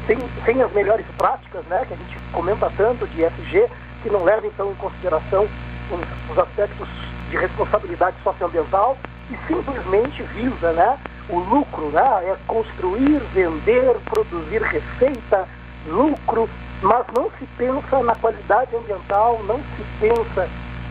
[0.06, 1.86] sem, sem as melhores práticas, né?
[1.88, 3.70] Que a gente comenta tanto de SG,
[4.04, 5.48] que não leva então em consideração
[5.90, 6.88] os, os aspectos
[7.30, 8.98] de responsabilidade socioambiental
[9.30, 11.00] e simplesmente visa, né?
[11.30, 12.02] o lucro, né?
[12.26, 15.48] é construir, vender, produzir receita,
[15.88, 16.50] lucro,
[16.82, 20.50] mas não se pensa na qualidade ambiental, não se pensa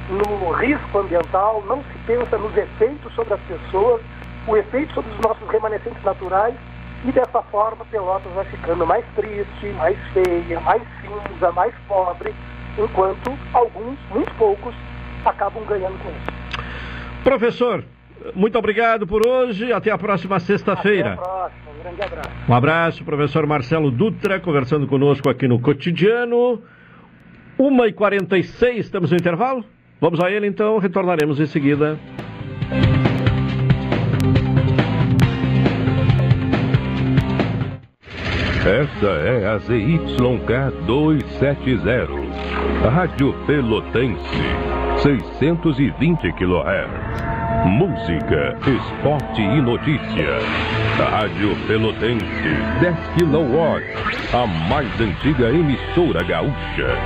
[0.09, 4.01] no risco ambiental, não se pensa nos efeitos sobre as pessoas,
[4.47, 6.55] o efeito sobre os nossos remanescentes naturais,
[7.05, 12.35] e dessa forma Pelotas vai ficando mais triste, mais feia, mais cinza, mais pobre,
[12.79, 14.75] enquanto alguns, muito poucos,
[15.25, 17.23] acabam ganhando com isso.
[17.25, 17.85] Professor,
[18.35, 19.73] muito obrigado por hoje.
[19.73, 21.15] Até a próxima sexta-feira.
[21.15, 21.73] Até a próxima.
[21.73, 22.31] Um grande abraço.
[22.49, 26.63] Um abraço, professor Marcelo Dutra, conversando conosco aqui no Cotidiano.
[27.59, 29.65] 1h46, estamos no intervalo?
[30.01, 31.99] Vamos a ele então, retornaremos em seguida.
[38.65, 44.23] Esta é a ZYK 270, Rádio Pelotense,
[45.03, 47.12] 620 kHz.
[47.65, 50.39] Música, esporte e notícia.
[50.99, 52.25] Rádio Pelotense,
[52.81, 53.57] 10 kW,
[54.35, 56.97] a mais antiga emissora gaúcha.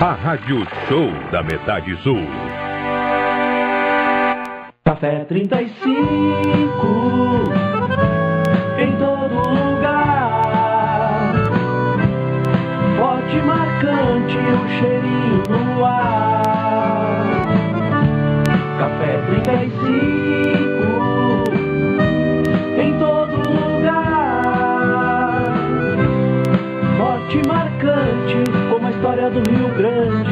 [0.00, 2.26] A Rádio Show da Metade Sul.
[4.84, 5.92] Café 35,
[8.78, 10.42] em todo lugar.
[12.96, 15.41] Forte marcante, o cheirinho
[29.32, 30.31] do Rio Grande.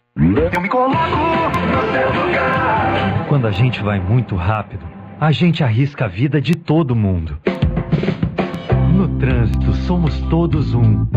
[0.21, 3.25] Eu me coloco no seu lugar.
[3.27, 4.85] Quando a gente vai muito rápido,
[5.19, 7.39] a gente arrisca a vida de todo mundo.
[8.93, 11.07] No trânsito somos todos um.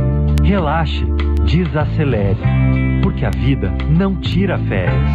[0.43, 1.05] Relaxe,
[1.44, 2.39] desacelere,
[3.02, 5.10] porque a vida não tira férias.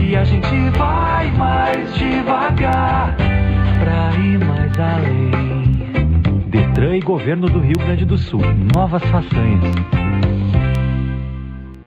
[0.00, 3.16] E a gente vai mais devagar
[3.80, 6.46] pra ir mais além.
[6.46, 8.42] Detran e Governo do Rio Grande do Sul.
[8.72, 9.74] Novas façanhas.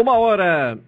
[0.00, 0.78] Uma hora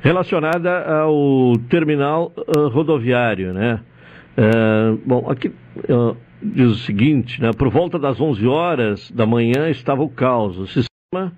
[0.01, 3.79] relacionada ao terminal uh, rodoviário, né?
[4.37, 7.51] Uh, bom, aqui uh, diz o seguinte, né?
[7.57, 10.57] Por volta das 11 horas da manhã estava o caos.
[10.57, 11.33] O sistema,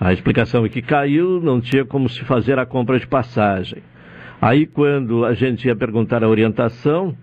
[0.00, 3.82] a explicação é que caiu, não tinha como se fazer a compra de passagem.
[4.40, 7.14] Aí, quando a gente ia perguntar a orientação,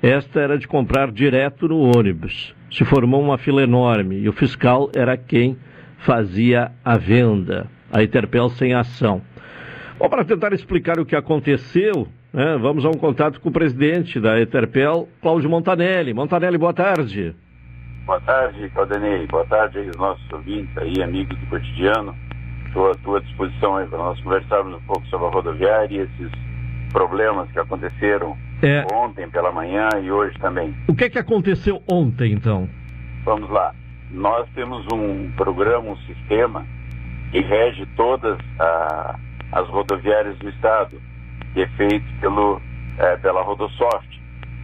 [0.00, 2.54] esta era de comprar direto no ônibus.
[2.70, 5.56] Se formou uma fila enorme e o fiscal era quem
[6.04, 7.66] fazia a venda.
[7.92, 9.22] A Interpel sem ação.
[9.98, 14.20] Bom, para tentar explicar o que aconteceu, né, vamos a um contato com o presidente
[14.20, 16.12] da Interpel, Cláudio Montanelli.
[16.12, 17.34] Montanelli, boa tarde.
[18.04, 19.26] Boa tarde, Caldenei.
[19.28, 22.14] Boa tarde aí, os nossos ouvintes aí, amigos do cotidiano.
[22.66, 26.32] Estou à tua disposição aí para nós conversarmos um pouco sobre a rodoviária e esses
[26.92, 28.84] problemas que aconteceram É.
[28.92, 30.74] ontem pela manhã e hoje também.
[30.88, 32.68] O que, que aconteceu ontem, então?
[33.24, 33.72] Vamos lá.
[34.14, 36.64] Nós temos um programa, um sistema
[37.32, 39.18] que rege todas a-
[39.52, 41.00] as rodoviárias do estado,
[41.52, 42.62] que é feito pelo,
[42.96, 44.08] eh, pela Rodosoft,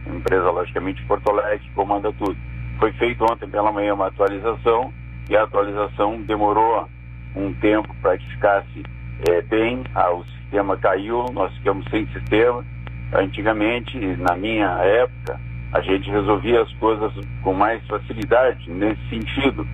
[0.07, 2.37] empresa logicamente Porto Alegre que comanda tudo.
[2.79, 4.93] Foi feito ontem pela manhã uma atualização
[5.29, 6.87] e a atualização demorou
[7.35, 8.83] um tempo para que ficasse
[9.23, 12.65] eh, bem, ah, o sistema caiu, nós ficamos sem sistema.
[13.13, 15.39] Antigamente, na minha época,
[15.73, 19.65] a gente resolvia as coisas com mais facilidade nesse sentido.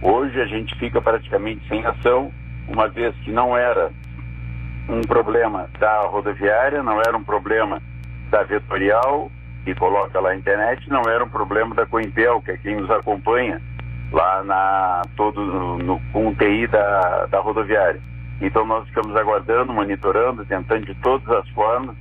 [0.00, 2.32] Hoje a gente fica praticamente sem ação,
[2.66, 3.90] uma vez que não era
[4.88, 7.80] um problema da rodoviária, não era um problema
[8.30, 9.30] da vetorial,
[9.64, 12.90] que coloca lá a internet, não era um problema da Coimpel, que é quem nos
[12.90, 13.60] acompanha
[14.10, 18.00] lá na todo no, com o TI da, da rodoviária.
[18.40, 21.94] Então nós ficamos aguardando, monitorando, tentando de todas as formas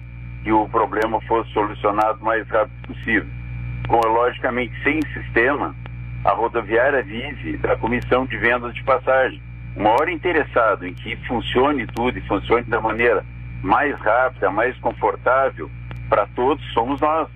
[0.44, 3.40] que o problema fosse solucionado o mais rápido possível.
[3.88, 5.76] Com, logicamente, sem sistema,
[6.24, 9.41] a rodoviária vive da comissão de vendas de passagem.
[9.76, 13.26] O maior interessado em que funcione tudo e funcione da maneira
[13.64, 15.70] mais rápida, mais confortável
[16.10, 17.28] para todos somos nós.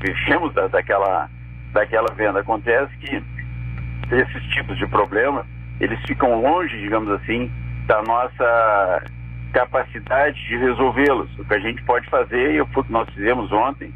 [0.00, 1.28] Vivemos da, daquela,
[1.72, 2.40] daquela venda.
[2.40, 3.22] Acontece que
[4.10, 5.46] esses tipos de problema,
[5.80, 7.50] eles ficam longe, digamos assim,
[7.86, 9.02] da nossa
[9.52, 11.30] capacidade de resolvê-los.
[11.38, 13.92] O que a gente pode fazer, e o que nós fizemos ontem,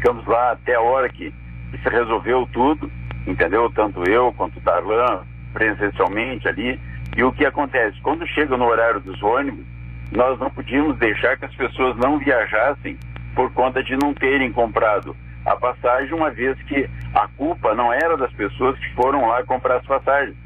[0.00, 1.32] ficamos lá até a hora que,
[1.70, 2.90] se resolveu tudo,
[3.26, 3.70] entendeu?
[3.70, 5.22] Tanto eu quanto o Darlan,
[5.52, 6.80] presencialmente ali.
[7.16, 8.00] E o que acontece?
[8.00, 9.64] Quando chega no horário dos ônibus,
[10.10, 12.98] nós não podíamos deixar que as pessoas não viajassem
[13.36, 15.14] por conta de não terem comprado
[15.46, 19.76] a passagem, uma vez que a culpa não era das pessoas que foram lá comprar
[19.76, 20.36] as passagens.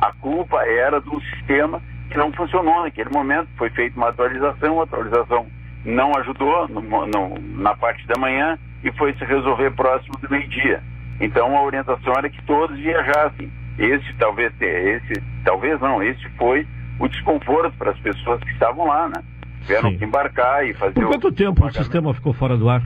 [0.00, 1.80] A culpa era do sistema
[2.10, 3.48] que não funcionou naquele momento.
[3.56, 5.46] Foi feita uma atualização, a atualização
[5.84, 10.82] não ajudou no, no, na parte da manhã e foi se resolver próximo do meio-dia.
[11.20, 13.50] Então a orientação era que todos viajassem.
[13.78, 16.66] Esse talvez, esse talvez não, esse foi
[16.98, 19.22] o desconforto para as pessoas que estavam lá, né?
[19.62, 19.98] Tiveram Sim.
[19.98, 22.82] que embarcar e fazer Por o- quanto tempo o sistema ficou fora do ar?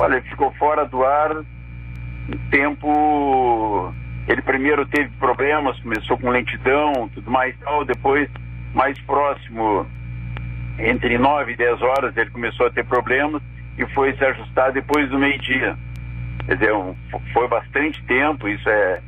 [0.00, 3.92] Olha, ele ficou fora do ar um tempo.
[4.28, 8.28] Ele primeiro teve problemas, começou com lentidão, tudo mais e tal, depois,
[8.74, 9.86] mais próximo,
[10.78, 13.42] entre 9 e 10 horas, ele começou a ter problemas
[13.78, 15.76] e foi se ajustar depois do meio-dia.
[16.46, 16.72] Quer dizer,
[17.32, 19.00] foi bastante tempo, isso é.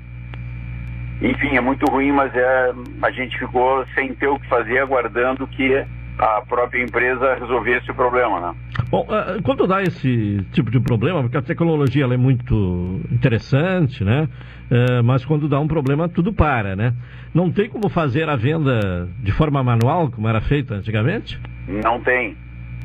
[1.23, 2.73] Enfim, é muito ruim, mas é,
[3.03, 5.85] a gente ficou sem ter o que fazer, aguardando que
[6.19, 8.55] a própria empresa resolvesse o problema, né?
[8.91, 14.29] Bom, uh, quando dá esse tipo de problema, porque a tecnologia é muito interessante, né?
[14.71, 16.95] Uh, mas quando dá um problema, tudo para, né?
[17.35, 21.41] Não tem como fazer a venda de forma manual, como era feito antigamente?
[21.67, 22.37] Não tem.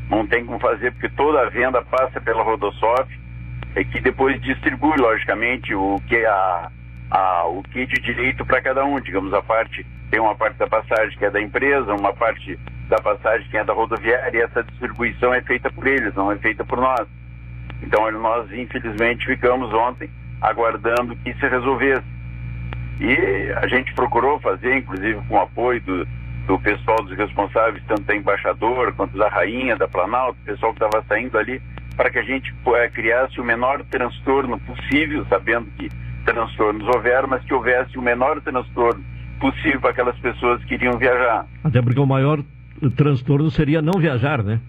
[0.09, 3.19] Não tem como fazer, porque toda a venda passa pela Rodosoft,
[3.75, 6.71] e que depois distribui, logicamente, o que a,
[7.11, 8.99] a, o que de direito para cada um.
[8.99, 12.57] Digamos, a parte, tem uma parte da passagem que é da empresa, uma parte
[12.87, 16.37] da passagem que é da rodoviária, e essa distribuição é feita por eles, não é
[16.37, 17.07] feita por nós.
[17.81, 20.09] Então nós, infelizmente, ficamos ontem
[20.41, 22.15] aguardando que se resolvesse.
[22.99, 26.07] E a gente procurou fazer, inclusive com o apoio do,
[26.45, 30.83] do pessoal dos responsáveis, tanto da embaixador quanto da rainha, da Planalto, o pessoal que
[30.83, 31.61] estava saindo ali,
[31.95, 35.89] para que a gente é, criasse o menor transtorno possível, sabendo que
[36.25, 39.03] transtornos houveram, mas que houvesse o menor transtorno
[39.39, 41.45] possível para aquelas pessoas que iriam viajar.
[41.63, 42.43] Até porque o maior
[42.95, 44.59] transtorno seria não viajar, né?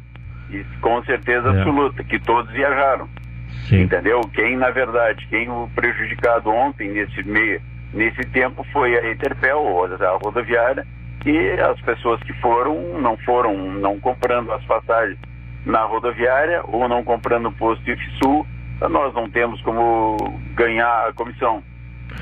[0.50, 1.58] Isso, com certeza é.
[1.58, 3.08] absoluta, que todos viajaram.
[3.68, 3.82] Sim.
[3.82, 4.20] Entendeu?
[4.32, 7.60] Quem, na verdade, quem o prejudicado ontem, nesse meio,
[7.92, 10.86] nesse tempo, foi a Interpel, a rodoviária,
[11.26, 15.18] e as pessoas que foram, não foram, não comprando as passagens
[15.64, 18.46] na rodoviária ou não comprando no posto IFSUL,
[18.88, 20.16] nós não temos como
[20.54, 21.62] ganhar a comissão.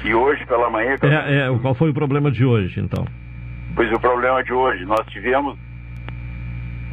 [0.03, 0.97] E hoje pela manhã.
[1.03, 3.05] É, é, qual foi o problema de hoje, então?
[3.77, 5.59] Pois o problema de hoje, nós tivemos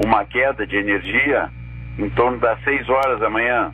[0.04, 1.50] uma queda de energia
[1.98, 3.72] em torno das 6 horas da manhã.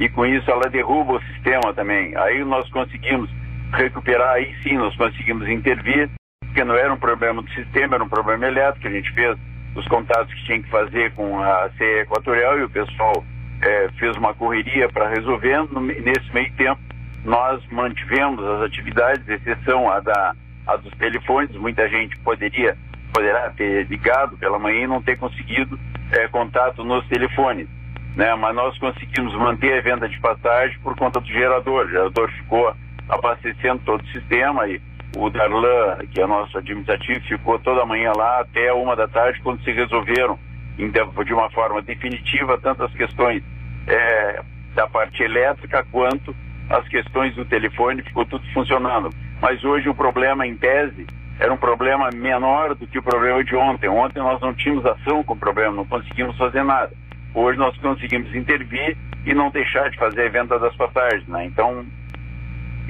[0.00, 2.16] E com isso ela derruba o sistema também.
[2.16, 3.30] Aí nós conseguimos
[3.72, 6.10] recuperar, aí sim nós conseguimos intervir,
[6.50, 8.88] porque não era um problema do sistema, era um problema elétrico.
[8.88, 9.38] A gente fez
[9.76, 13.24] os contatos que tinha que fazer com a CE Equatorial e o pessoal
[13.62, 15.68] é, fez uma correria para resolver.
[16.02, 16.80] nesse meio tempo,
[17.24, 20.34] nós mantivemos as atividades, exceção a, da,
[20.66, 21.54] a dos telefones.
[21.56, 22.76] Muita gente poderia
[23.12, 25.78] poderá ter ligado pela manhã e não ter conseguido
[26.12, 27.68] é, contato nos telefones.
[28.16, 28.34] Né?
[28.34, 31.86] Mas nós conseguimos manter a venda de passagem por conta do gerador.
[31.86, 32.74] O gerador ficou
[33.08, 34.80] abastecendo todo o sistema e
[35.16, 39.62] o Darlan, que é nosso administrativo, ficou toda manhã lá até uma da tarde, quando
[39.62, 40.38] se resolveram
[40.76, 43.42] de uma forma definitiva tanto as questões
[43.86, 44.42] é,
[44.74, 46.34] da parte elétrica quanto
[46.70, 49.10] as questões do telefone, ficou tudo funcionando.
[49.42, 51.06] Mas hoje o problema, em tese,
[51.38, 53.88] era um problema menor do que o problema de ontem.
[53.88, 56.92] Ontem nós não tínhamos ação com o problema, não conseguimos fazer nada.
[57.34, 58.96] Hoje nós conseguimos intervir
[59.26, 61.26] e não deixar de fazer a venda das passagens.
[61.26, 61.46] Né?
[61.46, 61.84] Então,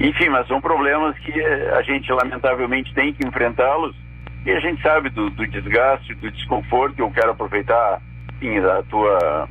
[0.00, 3.94] enfim, mas são problemas que a gente lamentavelmente tem que enfrentá-los
[4.46, 6.98] e a gente sabe do, do desgaste, do desconforto.
[6.98, 9.48] Eu quero aproveitar a tua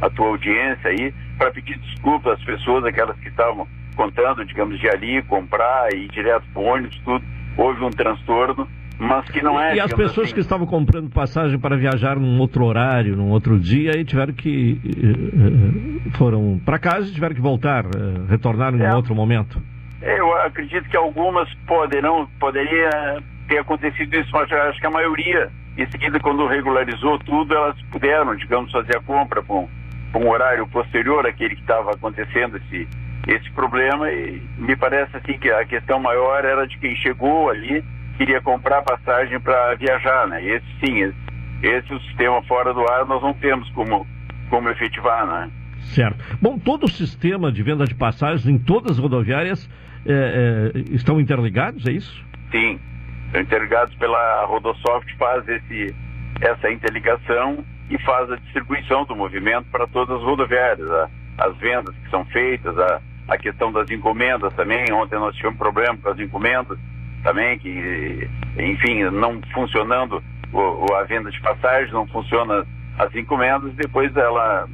[0.00, 4.88] a tua audiência aí para pedir desculpas às pessoas, aquelas que estavam contando, digamos, de
[4.88, 7.24] ali comprar e ir direto para o ônibus, tudo.
[7.56, 9.76] Houve um transtorno, mas que não é.
[9.76, 10.34] E as pessoas assim...
[10.34, 14.80] que estavam comprando passagem para viajar num outro horário, num outro dia, e tiveram que.
[14.84, 18.94] Eh, eh, foram para casa e tiveram que voltar, eh, retornar em é.
[18.94, 19.60] outro momento.
[20.00, 25.86] Eu acredito que algumas poderão, poderia ter acontecido isso, mas acho que a maioria, em
[25.90, 29.68] seguida, quando regularizou tudo, elas puderam, digamos, fazer a compra com,
[30.12, 32.88] com um horário posterior àquele que estava acontecendo esse,
[33.26, 34.10] esse problema.
[34.10, 37.84] E me parece assim que a questão maior era de quem chegou ali,
[38.16, 40.44] queria comprar passagem para viajar, né?
[40.44, 41.16] Esse sim, esse,
[41.62, 44.06] esse o sistema fora do ar nós não temos como,
[44.50, 45.50] como efetivar, né?
[45.80, 46.24] Certo.
[46.40, 49.68] Bom, todo o sistema de venda de passagens em todas as rodoviárias
[50.04, 52.24] é, é, estão interligados, é isso?
[52.50, 52.78] Sim,
[53.26, 55.94] estão interligados pela Rodosoft, faz esse,
[56.40, 61.94] essa interligação e faz a distribuição do movimento para todas as rodoviárias, a, as vendas
[61.96, 64.92] que são feitas, a, a questão das encomendas também.
[64.92, 66.78] Ontem nós tivemos problema com as encomendas
[67.26, 70.22] também, que, enfim, não funcionando
[70.52, 72.64] o, a venda de passagens, não funciona
[72.98, 74.68] as encomendas, depois ela,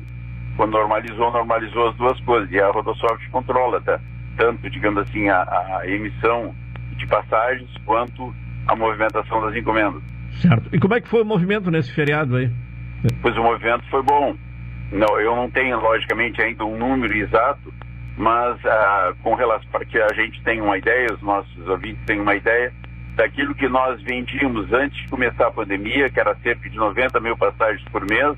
[0.58, 3.98] quando normalizou, normalizou as duas coisas, e a Rodosoft controla tá?
[4.36, 5.42] tanto, digamos assim, a,
[5.78, 6.54] a emissão
[6.98, 8.34] de passagens quanto
[8.68, 10.02] a movimentação das encomendas.
[10.32, 10.68] Certo.
[10.74, 12.50] E como é que foi o movimento nesse feriado aí?
[13.22, 14.36] Pois o movimento foi bom.
[14.92, 17.72] Não, eu não tenho, logicamente, ainda um número exato,
[18.16, 22.22] mas ah, com relação para que a gente tenha uma ideia, os nossos ouvintes tenham
[22.22, 22.72] uma ideia
[23.16, 27.36] daquilo que nós vendíamos antes de começar a pandemia, que era cerca de 90 mil
[27.36, 28.36] passagens por mês,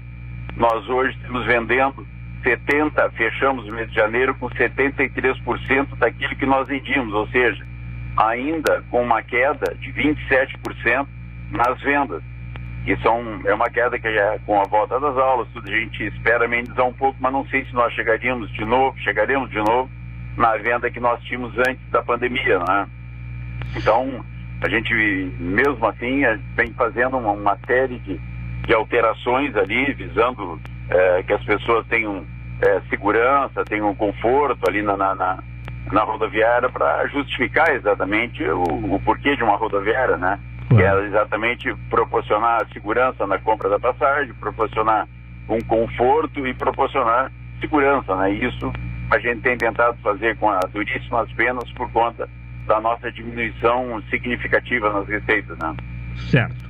[0.57, 2.07] nós hoje estamos vendendo
[2.43, 7.65] 70, fechamos o mês de janeiro com 73% daquilo que nós vendíamos, ou seja,
[8.17, 11.07] ainda com uma queda de 27%
[11.51, 12.23] nas vendas.
[12.87, 15.75] Isso é, um, é uma queda que é com a volta das aulas, tudo a
[15.75, 19.59] gente espera amenizar um pouco, mas não sei se nós chegaríamos de novo, chegaremos de
[19.59, 19.91] novo
[20.37, 22.87] na venda que nós tínhamos antes da pandemia, né?
[23.77, 24.25] Então,
[24.61, 24.93] a gente,
[25.39, 26.23] mesmo assim,
[26.57, 28.21] vem fazendo uma, uma série de,
[28.67, 32.25] de alterações ali, visando é, que as pessoas tenham
[32.61, 35.39] é, segurança, tenham conforto ali na, na, na,
[35.93, 38.63] na rodoviária para justificar exatamente o,
[38.95, 40.39] o, porquê de uma rodoviária, né?
[40.77, 45.07] Que é exatamente proporcionar segurança na compra da passagem, proporcionar
[45.49, 47.31] um conforto e proporcionar
[47.61, 48.31] segurança, né?
[48.33, 48.73] Isso
[49.11, 52.29] a gente tem tentado fazer com as duríssimas penas por conta
[52.67, 55.75] da nossa diminuição significativa nas receitas, né?
[56.31, 56.65] Certo.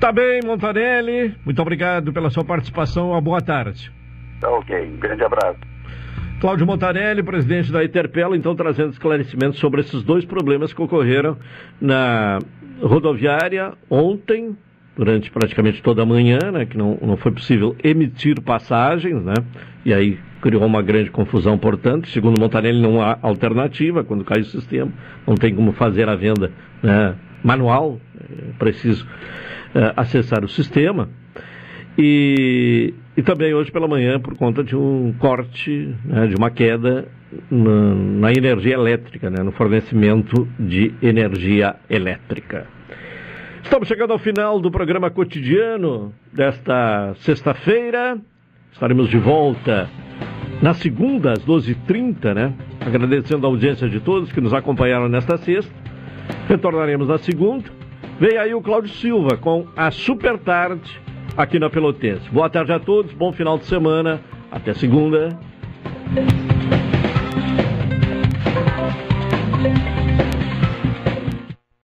[0.00, 1.34] Tá bem, Montanelli.
[1.44, 3.10] Muito obrigado pela sua participação.
[3.10, 3.92] Uma boa tarde.
[4.40, 4.86] Tá ok.
[4.86, 5.58] Um grande abraço.
[6.40, 11.38] Cláudio Montanelli, presidente da Interpelo, então trazendo esclarecimentos sobre esses dois problemas que ocorreram
[11.80, 12.38] na
[12.80, 14.56] rodoviária ontem,
[14.96, 19.34] durante praticamente toda a manhã, né, que não, não foi possível emitir passagens, né,
[19.84, 24.44] e aí criou uma grande confusão, portanto, segundo Montanelli não há alternativa, quando cai o
[24.44, 24.92] sistema,
[25.26, 26.52] não tem como fazer a venda
[26.82, 29.06] né, manual, é preciso
[29.74, 31.08] é, acessar o sistema,
[31.96, 37.08] e, e também hoje pela manhã, por conta de um corte, né, de uma queda
[37.50, 42.66] na, na energia elétrica, né, no fornecimento de energia elétrica.
[43.62, 48.18] Estamos chegando ao final do programa cotidiano desta sexta-feira.
[48.72, 49.88] Estaremos de volta
[50.60, 52.54] na segunda, às 12h30, né?
[52.80, 55.72] Agradecendo a audiência de todos que nos acompanharam nesta sexta.
[56.48, 57.64] Retornaremos na segunda.
[58.20, 61.00] Vem aí o Cláudio Silva com a Super Tarde
[61.36, 62.28] aqui na Pelotense.
[62.30, 64.20] Boa tarde a todos, bom final de semana.
[64.50, 65.38] Até segunda.